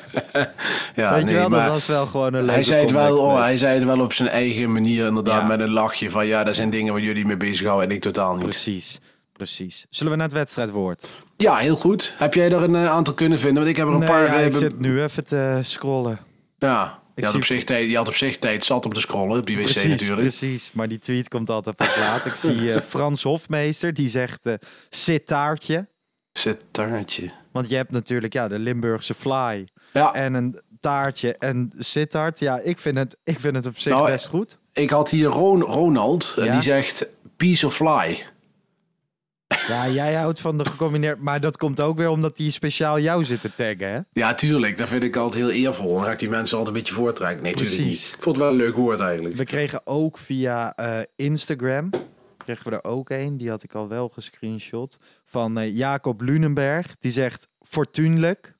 ja 0.95 1.13
Weet 1.13 1.23
nee, 1.23 1.33
je 1.33 1.39
wel, 1.39 1.49
dat 1.49 1.67
was 1.67 1.87
wel 1.87 2.05
gewoon 2.05 2.33
een 2.33 2.39
leuke 2.39 2.51
hij 2.51 2.63
zei, 2.63 2.81
het 2.81 2.91
wel, 2.91 3.17
oh, 3.17 3.39
hij 3.41 3.57
zei 3.57 3.75
het 3.75 3.83
wel 3.83 3.99
op 3.99 4.13
zijn 4.13 4.29
eigen 4.29 4.71
manier, 4.71 5.05
inderdaad, 5.05 5.41
Ja. 5.41 5.47
met 5.47 5.59
een 5.59 5.69
lachje 5.69 6.09
van 6.09 6.27
ja, 6.27 6.43
dat 6.43 6.55
zijn 6.55 6.69
dingen 6.69 6.93
waar 6.93 7.01
jullie 7.01 7.25
mee 7.25 7.37
bezighouden 7.37 7.89
en 7.89 7.95
ik 7.95 8.01
totaal 8.01 8.33
niet. 8.33 8.43
Precies, 8.43 8.99
precies. 9.33 9.85
Zullen 9.89 10.11
we 10.11 10.17
naar 10.17 10.27
het 10.27 10.37
wedstrijdwoord? 10.37 11.07
Ja, 11.37 11.55
heel 11.55 11.75
goed. 11.75 12.13
Heb 12.17 12.33
jij 12.33 12.51
er 12.51 12.63
een 12.63 12.75
eh, 12.75 12.89
aantal 12.89 13.13
kunnen 13.13 13.39
vinden? 13.39 13.57
Want 13.57 13.67
ik 13.69 13.77
heb 13.77 13.87
er 13.87 13.93
een 13.93 13.99
nee, 13.99 14.09
paar... 14.09 14.23
ja, 14.23 14.39
eh, 14.39 14.45
ik 14.45 14.53
zit 14.53 14.79
nu 14.79 15.03
even 15.03 15.23
te 15.23 15.59
scrollen. 15.63 16.19
Ja, 16.57 16.99
je 17.15 17.25
had, 17.25 17.35
op 17.35 17.43
zich 17.43 17.63
tijd, 17.63 17.89
je 17.89 17.97
had 17.97 18.07
op 18.07 18.15
zich 18.15 18.37
tijd 18.37 18.63
zat 18.63 18.85
om 18.85 18.93
te 18.93 18.99
scrollen 18.99 19.39
op 19.39 19.45
die 19.45 19.57
wc 19.57 19.63
Precies, 19.63 19.85
natuurlijk. 19.85 20.21
precies. 20.21 20.71
Maar 20.73 20.87
die 20.87 20.99
tweet 20.99 21.27
komt 21.27 21.49
altijd 21.49 21.75
pas 21.75 21.97
laat. 21.97 22.25
Ik 22.25 22.35
zie 22.35 22.73
eh, 22.73 22.81
Frans 22.89 23.23
Hofmeester, 23.23 23.93
die 23.93 24.09
zegt 24.09 24.45
eh 24.45 24.53
sittaartje. 24.89 25.87
Zit 26.31 26.63
taartje. 26.71 27.31
Want 27.51 27.69
je 27.69 27.75
hebt 27.75 27.91
natuurlijk 27.91 28.33
ja, 28.33 28.47
de 28.47 28.59
Limburgse 28.59 29.13
fly 29.13 29.67
Ja, 29.93 30.13
en 30.13 30.33
een 30.33 30.59
taartje 30.79 31.35
en 31.37 31.71
sittard. 31.77 32.39
Ja, 32.39 32.59
ik 32.59 32.77
vind 32.79 32.97
het, 32.97 33.17
ik 33.23 33.39
vind 33.39 33.55
het 33.55 33.65
op 33.65 33.77
zich 33.79 33.93
Nou, 33.93 34.11
best 34.11 34.27
goed. 34.27 34.57
ik 34.73 34.89
had 34.89 35.09
hier 35.09 35.27
Ron- 35.27 35.61
Ronald, 35.61 36.33
Ja? 36.37 36.51
die 36.51 36.61
zegt 36.61 37.07
piece 37.37 37.65
of 37.65 37.75
fly. 37.75 38.23
Ja, 39.67 39.87
jij 39.87 40.13
houdt 40.13 40.39
van 40.39 40.57
de 40.57 40.65
gecombineerd. 40.65 41.19
Maar 41.21 41.39
dat 41.39 41.57
komt 41.57 41.79
ook 41.81 41.97
weer 41.97 42.09
omdat 42.09 42.37
die 42.37 42.51
speciaal 42.51 42.99
jou 42.99 43.23
zit 43.23 43.41
te 43.41 43.53
taggen, 43.53 43.89
hè? 43.91 43.99
Ja, 44.13 44.33
tuurlijk. 44.33 44.77
Dat 44.77 44.87
vind 44.87 45.03
ik 45.03 45.15
altijd 45.15 45.43
heel 45.43 45.51
eervol. 45.51 45.93
Dan 45.95 46.03
ga 46.03 46.11
ik 46.11 46.19
die 46.19 46.29
mensen 46.29 46.57
altijd 46.57 46.75
een 46.75 46.81
beetje 46.81 46.95
voortrekken. 46.97 47.43
Nee, 47.43 47.51
natuurlijk 47.51 47.81
Precies. 47.81 48.03
niet. 48.05 48.15
Ik 48.15 48.23
vond 48.23 48.35
het 48.35 48.45
wel 48.45 48.53
een 48.53 48.59
leuk 48.59 48.75
woord 48.75 48.99
eigenlijk. 48.99 49.35
We 49.35 49.43
kregen 49.43 49.81
ook 49.87 50.17
via 50.17 50.75
eh, 50.75 50.99
Instagram, 51.15 51.89
kregen 52.53 52.71
we 52.71 52.77
er 52.77 52.91
ook 52.91 53.09
een, 53.09 53.37
die 53.37 53.49
had 53.49 53.63
ik 53.63 53.73
al 53.73 53.87
wel 53.87 54.09
gescreenshot, 54.09 54.97
van 55.25 55.57
eh, 55.57 55.75
Jacob 55.75 56.21
Lunenberg. 56.21 56.95
Die 56.99 57.11
zegt 57.11 57.47
fortuinlijk 57.61 58.57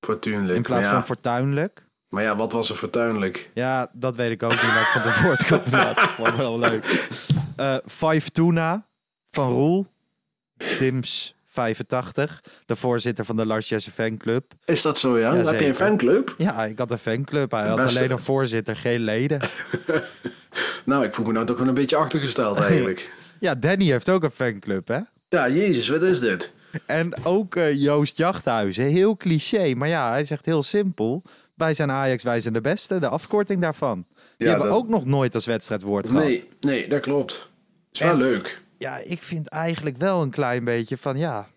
Fortuinlijk. 0.00 0.56
in 0.56 0.62
plaats 0.62 0.84
ja, 0.84 0.92
van 0.92 1.04
fortuinlijk. 1.04 1.86
maar 2.08 2.22
ja, 2.22 2.36
wat 2.36 2.52
was 2.52 2.70
er 2.70 2.76
fortuinlijk? 2.76 3.50
Ja, 3.54 3.90
dat 3.92 4.16
weet 4.16 4.30
ik 4.30 4.42
ook 4.42 4.50
niet, 4.50 4.62
maar 4.62 4.80
ik 4.80 4.86
vond 4.86 5.04
de 5.04 5.20
woordcombinatie 5.22 6.08
gewoon 6.16 6.36
wel 6.36 6.58
leuk. 6.58 7.08
Eh 7.56 7.76
Five 7.86 8.30
Tuna 8.30 8.86
van 9.30 9.48
Roel, 9.50 9.86
Tims 10.78 11.34
85, 11.64 12.40
de 12.66 12.76
voorzitter 12.76 13.24
van 13.24 13.36
de 13.36 13.46
Lars 13.46 13.68
Jesse 13.68 13.90
fanclub. 13.90 14.52
Is 14.64 14.82
dat 14.82 14.98
zo, 14.98 15.18
ja? 15.18 15.34
Ja, 15.34 15.44
Heb 15.44 15.60
je 15.60 15.66
een 15.66 15.74
fanclub? 15.74 16.34
Ja, 16.38 16.64
ik 16.64 16.78
had 16.78 16.90
een 16.90 16.98
fanclub. 16.98 17.50
Hij 17.50 17.68
had 17.68 17.78
alleen 17.78 18.10
een 18.10 18.18
voorzitter, 18.18 18.76
geen 18.76 19.00
leden. 19.00 19.40
Nou, 20.84 21.04
ik 21.04 21.14
voel 21.14 21.26
me 21.26 21.32
nou 21.32 21.46
toch 21.46 21.58
wel 21.58 21.68
een 21.68 21.74
beetje 21.74 21.96
achtergesteld 21.96 22.56
eigenlijk. 22.68 23.12
Ja, 23.40 23.54
Danny 23.54 23.84
heeft 23.84 24.08
ook 24.08 24.22
een 24.22 24.30
fanclub, 24.30 24.88
hè? 24.88 24.98
ja, 25.28 25.48
jezus, 25.48 25.88
wat 25.88 26.02
is 26.02 26.20
dit? 26.20 26.54
En 26.86 27.24
ook 27.24 27.56
eh, 27.56 27.74
Joost 27.74 28.16
Jachthuizen. 28.16 28.84
Heel 28.84 29.16
cliché, 29.16 29.74
maar 29.74 29.88
ja, 29.88 30.10
hij 30.10 30.24
zegt 30.24 30.46
heel 30.46 30.62
simpel. 30.62 31.22
Wij 31.54 31.74
zijn 31.74 31.90
Ajax, 31.90 32.22
wij 32.22 32.40
zijn 32.40 32.54
de 32.54 32.60
beste. 32.60 32.98
De 32.98 33.08
afkorting 33.08 33.60
daarvan. 33.60 34.04
Die 34.14 34.14
Ja, 34.36 34.46
hebben 34.46 34.62
we 34.66 34.68
dat- 34.72 34.78
ook 34.82 34.88
nog 34.88 35.04
nooit 35.04 35.34
als 35.34 35.46
wedstrijdwoord 35.46 36.08
gehad. 36.08 36.24
Nee, 36.24 36.48
nee, 36.60 36.88
dat 36.88 37.00
klopt. 37.00 37.50
Is 37.92 38.00
wel 38.00 38.16
leuk. 38.16 38.62
Ja, 38.80 38.96
ik 38.96 39.22
vind 39.22 39.48
eigenlijk 39.48 39.96
wel 39.96 40.22
een 40.22 40.30
klein 40.30 40.64
beetje 40.64 40.96
van 40.96 41.16
ja, 41.16 41.48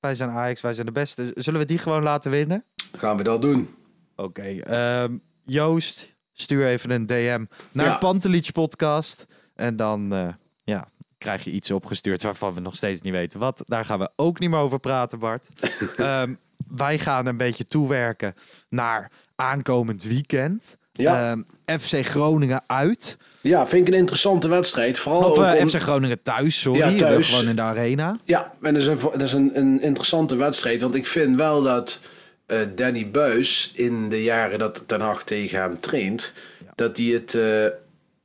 wij 0.00 0.14
zijn 0.14 0.30
Ajax, 0.30 0.60
wij 0.60 0.74
zijn 0.74 0.86
de 0.86 0.92
beste. 0.92 1.30
Zullen 1.34 1.60
we 1.60 1.66
die 1.66 1.78
gewoon 1.78 2.02
laten 2.02 2.30
winnen? 2.30 2.64
Gaan 2.92 3.16
we 3.16 3.22
dat 3.22 3.42
doen? 3.42 3.68
Oké, 4.16 4.42
ehm, 4.60 5.16
Joost, 5.44 6.14
stuur 6.32 6.66
even 6.66 6.90
een 6.90 7.06
DM 7.06 7.44
naar 7.72 7.86
Ja. 7.86 7.92
de 7.92 7.98
Pantelich 7.98 8.52
podcast. 8.52 9.26
En 9.54 9.76
dan 9.76 10.12
eh, 10.12 10.28
ja, 10.64 10.88
krijg 11.18 11.44
je 11.44 11.50
iets 11.50 11.70
opgestuurd 11.70 12.22
waarvan 12.22 12.54
we 12.54 12.60
nog 12.60 12.76
steeds 12.76 13.00
niet 13.00 13.12
weten 13.12 13.40
wat. 13.40 13.64
Daar 13.66 13.84
gaan 13.84 13.98
we 13.98 14.10
ook 14.16 14.38
niet 14.38 14.50
meer 14.50 14.58
over 14.58 14.78
praten, 14.80 15.18
Bart. 15.18 15.48
Ehm, 15.96 16.34
wij 16.68 16.98
gaan 16.98 17.26
een 17.26 17.36
beetje 17.36 17.66
toewerken 17.66 18.34
naar 18.68 19.10
aankomend 19.36 20.02
weekend. 20.02 20.76
Ja. 20.92 21.30
Ehm, 21.66 21.78
FC 21.80 22.06
Groningen 22.06 22.62
uit. 22.66 23.16
Ja, 23.40 23.66
vind 23.66 23.88
ik 23.88 23.94
een 23.94 24.00
interessante 24.00 24.48
wedstrijd. 24.48 24.98
Vooral 24.98 25.30
Of 25.30 25.38
eh, 25.38 25.60
om- 25.60 25.68
FC 25.68 25.76
Groningen 25.80 26.22
thuis, 26.22 26.60
sorry. 26.60 26.78
Ja, 26.78 26.94
thuis. 26.96 27.28
Gewoon 27.30 27.48
in 27.48 27.56
de 27.56 27.62
arena. 27.62 28.16
Ja, 28.24 28.52
en 28.62 28.72
dat 28.74 28.82
is, 28.82 28.88
een, 28.88 28.98
dat 29.02 29.22
is 29.22 29.32
een, 29.32 29.50
een 29.54 29.80
interessante 29.82 30.36
wedstrijd. 30.36 30.80
Want 30.80 30.94
ik 30.94 31.06
vind 31.06 31.36
wel 31.36 31.62
dat 31.62 32.00
eh, 32.46 32.58
Danny 32.76 33.10
Buis 33.10 33.72
in 33.74 34.08
de 34.08 34.22
jaren 34.22 34.58
dat 34.58 34.82
Ten 34.86 35.00
Hag 35.00 35.24
tegen 35.24 35.60
hem 35.60 35.80
traint... 35.80 36.32
dat 36.74 36.96
hij 36.96 37.06
het 37.06 37.34
eh, 37.34 37.66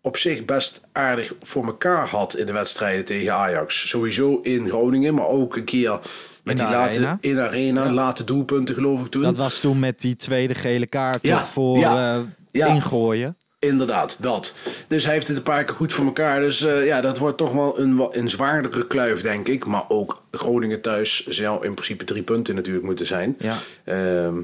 op 0.07 0.17
zich 0.17 0.45
best 0.45 0.81
aardig 0.91 1.33
voor 1.41 1.65
elkaar 1.65 2.07
had 2.07 2.35
in 2.35 2.45
de 2.45 2.53
wedstrijden 2.53 3.05
tegen 3.05 3.33
Ajax. 3.33 3.89
Sowieso 3.89 4.39
in 4.43 4.67
Groningen, 4.67 5.13
maar 5.13 5.27
ook 5.27 5.55
een 5.55 5.63
keer 5.63 5.99
met 6.43 6.59
In 6.59 6.65
die 6.65 6.75
late, 6.75 6.99
arena. 6.99 7.17
in 7.21 7.39
arena. 7.39 7.91
Late 7.91 8.23
doelpunten 8.23 8.75
geloof 8.75 9.01
ik 9.01 9.11
toen. 9.11 9.21
Dat 9.21 9.37
was 9.37 9.59
toen 9.59 9.79
met 9.79 10.01
die 10.01 10.15
tweede 10.15 10.55
gele 10.55 10.85
kaart 10.87 11.27
Ja, 11.27 11.45
voor 11.45 11.77
ja, 11.77 12.15
eh, 12.15 12.21
ja. 12.51 12.67
ingooien. 12.67 13.37
Inderdaad, 13.59 14.21
dat. 14.21 14.53
Dus 14.87 15.03
hij 15.03 15.13
heeft 15.13 15.27
het 15.27 15.37
een 15.37 15.43
paar 15.43 15.63
keer 15.63 15.75
goed 15.75 15.93
voor 15.93 16.05
elkaar. 16.05 16.39
Dus 16.39 16.61
eh, 16.61 16.85
ja, 16.85 17.01
dat 17.01 17.17
wordt 17.17 17.37
toch 17.37 17.51
wel 17.51 17.79
een, 17.79 18.07
een 18.11 18.29
zwaardere 18.29 18.87
kluif, 18.87 19.21
denk 19.21 19.47
ik. 19.47 19.65
Maar 19.65 19.83
ook 19.87 20.23
Groningen 20.31 20.81
thuis 20.81 21.27
zou 21.27 21.65
in 21.65 21.73
principe 21.73 22.03
drie 22.03 22.23
punten 22.23 22.55
natuurlijk 22.55 22.85
moeten 22.85 23.05
zijn. 23.05 23.35
Ja. 23.39 23.57
Ehm, 23.83 24.35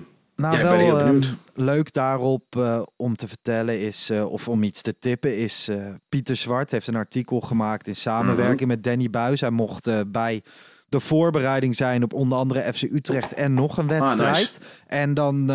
Nou, 0.51 0.57
Ja, 0.57 0.63
wel 0.77 0.99
ehm, 0.99 1.21
leuk 1.53 1.93
daarop 1.93 2.55
eh, 2.55 2.81
om 2.95 3.15
te 3.15 3.27
vertellen 3.27 3.79
is, 3.79 4.09
eh, 4.09 4.31
of 4.31 4.47
om 4.47 4.63
iets 4.63 4.81
te 4.81 4.99
tippen, 4.99 5.37
is 5.37 5.67
eh, 5.67 5.85
Pieter 6.09 6.35
Zwart 6.35 6.71
heeft 6.71 6.87
een 6.87 6.95
artikel 6.95 7.41
gemaakt 7.41 7.87
in 7.87 7.95
samenwerking 7.95 8.59
Mhm. 8.59 8.67
met 8.67 8.83
Danny 8.83 9.09
Buis. 9.09 9.41
Hij 9.41 9.49
mocht 9.49 10.11
bij 10.11 10.41
de 10.89 10.99
voorbereiding 10.99 11.75
zijn 11.75 12.03
op 12.03 12.13
onder 12.13 12.37
andere 12.37 12.73
FC 12.73 12.81
Utrecht 12.81 13.33
en 13.33 13.53
nog 13.53 13.77
een 13.77 13.87
wedstrijd. 13.87 14.35
Ah, 14.35 14.39
nice. 14.41 14.59
En 14.87 15.13
dan, 15.13 15.45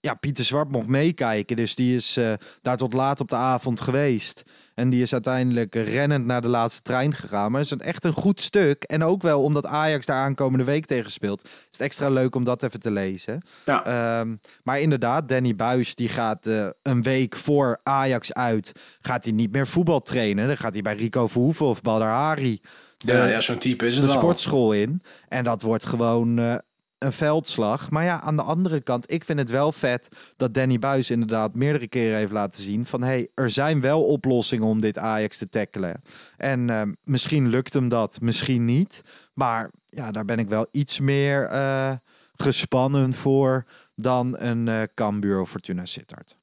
ja, 0.00 0.14
Pieter 0.20 0.44
Zwart 0.44 0.70
mocht 0.70 0.86
meekijken, 0.86 1.56
dus 1.56 1.74
die 1.74 1.94
is 1.94 2.18
daar 2.62 2.76
tot 2.76 2.92
laat 2.92 3.20
op 3.20 3.28
de 3.28 3.36
avond 3.36 3.80
geweest. 3.80 4.42
En 4.76 4.90
die 4.90 5.02
is 5.02 5.12
uiteindelijk 5.12 5.74
rennend 5.74 6.26
naar 6.26 6.40
de 6.40 6.48
laatste 6.48 6.82
trein 6.82 7.14
gegaan. 7.14 7.50
Maar 7.50 7.60
het 7.60 7.70
is 7.70 7.78
een, 7.78 7.86
echt 7.86 8.04
een 8.04 8.12
goed 8.12 8.40
stuk. 8.40 8.82
En 8.82 9.02
ook 9.04 9.22
wel 9.22 9.42
omdat 9.42 9.66
Ajax 9.66 10.06
daar 10.06 10.16
aankomende 10.16 10.64
week 10.64 10.86
tegen 10.86 11.10
speelt. 11.10 11.44
Is 11.44 11.50
het 11.70 11.80
extra 11.80 12.08
leuk 12.08 12.34
om 12.34 12.44
dat 12.44 12.62
even 12.62 12.80
te 12.80 12.90
lezen. 12.90 13.42
ja. 13.64 13.84
Ehm, 13.84 14.36
maar 14.62 14.80
inderdaad, 14.80 15.28
Danny 15.28 15.56
Buis 15.56 15.94
die 15.94 16.08
gaat 16.08 16.46
eh, 16.46 16.68
een 16.82 17.02
week 17.02 17.36
voor 17.36 17.80
Ajax 17.82 18.32
uit. 18.32 18.72
Gaat 19.00 19.24
hij 19.24 19.32
niet 19.32 19.52
meer 19.52 19.66
voetbal 19.66 20.02
trainen. 20.02 20.46
Dan 20.46 20.56
gaat 20.56 20.72
hij 20.72 20.82
bij 20.82 20.94
Rico 20.94 21.26
Verhoeven 21.26 21.66
of 21.66 21.82
Badr 21.82 22.04
Hari 22.04 22.60
de, 22.98 23.12
ja, 23.12 23.26
ja, 23.26 23.40
zo'n 23.40 23.58
type 23.58 23.86
is 23.86 23.94
het 23.94 24.02
de 24.02 24.08
wel. 24.08 24.18
sportschool 24.18 24.72
in. 24.72 25.02
En 25.28 25.44
dat 25.44 25.62
wordt 25.62 25.86
gewoon 25.86 26.38
eh, 26.38 26.54
een 26.98 27.12
veldslag. 27.12 27.90
Maar 27.90 28.04
ja, 28.04 28.20
aan 28.20 28.36
de 28.36 28.42
andere 28.42 28.80
kant, 28.80 29.12
ik 29.12 29.24
vind 29.24 29.38
het 29.38 29.50
wel 29.50 29.72
vet 29.72 30.08
dat 30.36 30.54
Danny 30.54 30.78
Buis 30.78 31.10
inderdaad 31.10 31.54
meerdere 31.54 31.88
keren 31.88 32.16
heeft 32.16 32.32
laten 32.32 32.62
zien 32.62 32.86
van 32.86 33.02
hey, 33.02 33.28
er 33.34 33.50
zijn 33.50 33.80
wel 33.80 34.04
oplossingen 34.04 34.66
om 34.66 34.80
dit 34.80 34.98
Ajax 34.98 35.38
te 35.38 35.48
tackelen. 35.48 36.02
En 36.36 36.70
ehm, 36.70 36.92
misschien 37.04 37.48
lukt 37.48 37.74
hem 37.74 37.88
dat, 37.88 38.20
misschien 38.20 38.64
niet. 38.64 39.02
Maar 39.34 39.70
ja, 39.86 40.10
daar 40.10 40.24
ben 40.24 40.38
ik 40.38 40.48
wel 40.48 40.66
iets 40.70 41.00
meer 41.00 41.44
eh, 41.44 41.92
gespannen 42.36 43.14
voor 43.14 43.64
dan 43.94 44.38
een 44.38 44.68
eh 44.68 44.82
Cambuur 44.94 45.40
of 45.40 45.50
Fortuna 45.50 45.84
Sittard. 45.84 46.36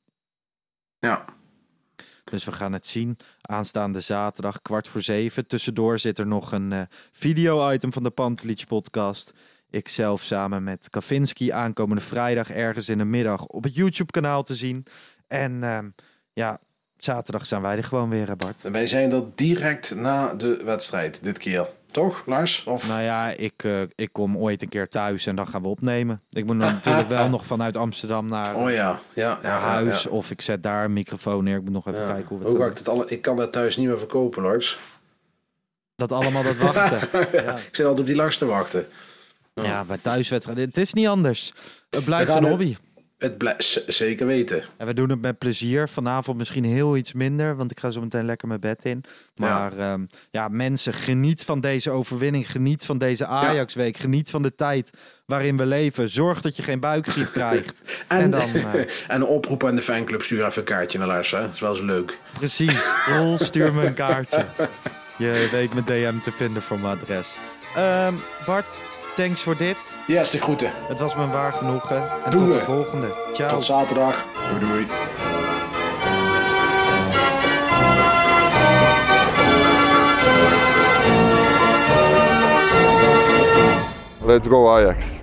Ja. 1.00 1.26
Dus 2.24 2.46
we 2.46 2.52
gaan 2.52 2.74
het 2.74 2.88
zien. 2.88 3.18
Aanstaande 3.42 4.00
zaterdag, 4.00 4.62
kwart 4.62 4.88
voor 4.88 5.02
zeven. 5.02 5.48
Tussendoor 5.48 6.00
zit 6.00 6.20
er 6.20 6.28
nog 6.28 6.52
een 6.52 6.72
eh, 6.72 6.82
video-item 7.12 7.94
van 7.94 8.04
de 8.04 8.10
Pantelich 8.10 8.68
podcast. 8.68 9.34
Ik 9.74 9.88
zelf 9.88 10.22
samen 10.22 10.64
met 10.64 10.88
Kavinski 10.90 11.52
aankomende 11.52 12.02
vrijdag 12.02 12.52
ergens 12.52 12.90
in 12.90 12.98
de 12.98 13.06
middag 13.06 13.46
op 13.46 13.64
het 13.64 13.76
YouTube-kanaal 13.76 14.44
te 14.44 14.56
zien. 14.56 14.86
En 15.28 15.64
ehm, 15.64 15.90
ja, 16.34 16.60
zaterdag 16.98 17.46
zijn 17.46 17.62
wij 17.62 17.78
er 17.78 17.84
gewoon 17.84 18.10
weer, 18.10 18.36
Bart. 18.36 18.62
Wij 18.62 18.88
zijn 18.88 19.10
dat 19.10 19.38
direct 19.38 19.96
na 19.96 20.34
de 20.34 20.62
wedstrijd 20.64 21.24
dit 21.24 21.38
keer. 21.38 21.70
Toch, 21.86 22.24
Lars? 22.26 22.64
Of... 22.64 22.88
Nou 22.88 23.02
ja, 23.02 23.30
ik, 23.30 23.64
eh, 23.64 23.82
ik 23.96 24.10
kom 24.12 24.38
ooit 24.38 24.62
een 24.62 24.70
keer 24.70 24.90
thuis 24.90 25.26
en 25.26 25.36
dan 25.36 25.48
gaan 25.48 25.62
we 25.62 25.68
opnemen. 25.68 26.22
Ik 26.30 26.46
moet 26.46 26.56
natuurlijk 26.56 27.08
wel 27.08 27.30
nog 27.36 27.46
vanuit 27.46 27.76
Amsterdam 27.76 28.28
naar, 28.28 28.56
Oh 28.56 28.72
ja, 28.72 29.00
ja, 29.14 29.40
naar 29.42 29.62
ja, 29.62 29.68
huis. 29.68 30.04
ja. 30.04 30.10
Of 30.10 30.32
ik 30.32 30.42
zet 30.42 30.64
daar 30.64 30.86
een 30.86 30.94
microfoon 30.94 31.44
neer. 31.44 31.58
Ik 31.58 31.64
moet 31.64 31.74
nog 31.74 31.88
even 31.88 32.06
kijken 32.06 32.28
hoe 32.28 32.38
we 32.40 32.46
Hoe 32.46 32.54
het 32.54 32.62
doen. 32.62 32.72
ik, 32.72 32.78
het 32.78 32.90
alle... 32.90 33.06
ik 33.08 33.22
kan 33.22 33.38
dat 33.38 33.52
thuis 33.52 33.78
niet 33.78 33.88
meer 33.88 34.00
verkopen, 34.00 34.42
Lars. 34.44 34.80
Dat 35.96 36.12
allemaal 36.12 36.44
dat 36.44 36.58
wachten. 36.58 37.02
Ik 37.68 37.76
zit 37.76 37.86
altijd 37.86 38.00
op 38.00 38.06
die 38.06 38.16
Lars 38.16 38.38
te 38.38 38.46
wachten. 38.46 38.88
Ja, 39.54 39.84
bij 39.84 39.98
thuiswedstrijden. 40.02 40.66
Het 40.66 40.78
is 40.78 40.94
niet 40.94 41.08
anders. 41.08 41.54
Het 41.90 42.04
blijft 42.06 42.32
een 42.32 42.44
hobby. 42.46 42.76
Het 43.18 43.38
blijft 43.38 43.84
zeker 43.88 44.26
weten. 44.26 44.64
En 44.78 44.88
we 44.88 44.94
doen 44.94 45.10
het 45.10 45.22
met 45.22 45.38
plezier. 45.38 45.90
Vanavond 45.90 46.38
misschien 46.38 46.64
heel 46.64 46.98
iets 46.98 47.14
minder, 47.14 47.56
want 47.56 47.72
ik 47.72 47.80
ga 47.80 47.90
zo 47.90 48.02
meteen 48.02 48.26
lekker 48.26 48.48
mijn 48.48 48.60
bed 48.60 48.86
in. 48.86 49.04
Maar 49.36 49.76
ja, 49.78 49.98
ja 50.32 50.48
mensen, 50.48 50.94
geniet 50.94 51.44
van 51.44 51.62
deze 51.62 51.92
overwinning. 51.92 52.52
Geniet 52.52 52.86
van 52.86 52.98
deze 52.98 53.26
Ajax-week. 53.26 53.98
Geniet 53.98 54.30
van 54.30 54.42
de 54.42 54.56
tijd 54.56 54.90
waarin 55.26 55.58
we 55.58 55.66
leven. 55.66 56.10
Zorg 56.10 56.42
dat 56.42 56.56
je 56.56 56.64
geen 56.64 56.80
buikgriep 56.80 57.32
krijgt. 57.42 57.82
en, 58.08 58.22
En, 58.22 58.32
dan, 58.32 58.54
eh, 58.54 58.74
en 58.84 58.88
een 59.08 59.26
oproep 59.26 59.64
aan 59.66 59.76
de 59.76 59.82
fanclub. 59.82 60.22
Stuur 60.22 60.46
even 60.46 60.58
een 60.62 60.64
kaartje 60.68 60.98
naar 60.98 61.08
Lars. 61.08 61.32
Hè? 61.32 61.42
Dat 61.42 61.54
is 61.54 61.60
wel 61.60 61.70
eens 61.70 61.82
leuk. 61.82 62.18
precies. 62.34 62.84
Rol, 63.16 63.38
stuur 63.38 63.74
me 63.74 63.86
een 63.86 63.94
kaartje. 63.94 64.46
Je 65.18 65.48
weet 65.52 65.74
mijn 65.74 65.86
DM 65.86 66.20
te 66.24 66.32
vinden 66.32 66.62
voor 66.62 66.80
mijn 66.80 67.00
adres. 67.00 67.38
Ehm, 67.76 68.14
Bart, 68.46 68.78
thanks 69.16 69.42
voor 69.42 69.58
dit. 69.58 69.78
Yes, 70.08 70.30
de 70.30 70.42
groeten. 70.42 70.72
Het 70.88 71.00
was 71.00 71.16
me 71.16 71.28
waar 71.28 71.54
genoegen. 71.54 72.10
En 72.26 72.32
Doen 72.32 72.40
tot 72.40 72.52
de 72.52 72.60
volgende. 72.60 73.16
Ciao. 73.34 73.50
Tot 73.50 73.64
zaterdag. 73.64 74.26
Doei 74.50 74.72
doei. 74.72 74.88
Let's 84.26 84.48
go 84.48 84.70
Ajax. 84.70 85.22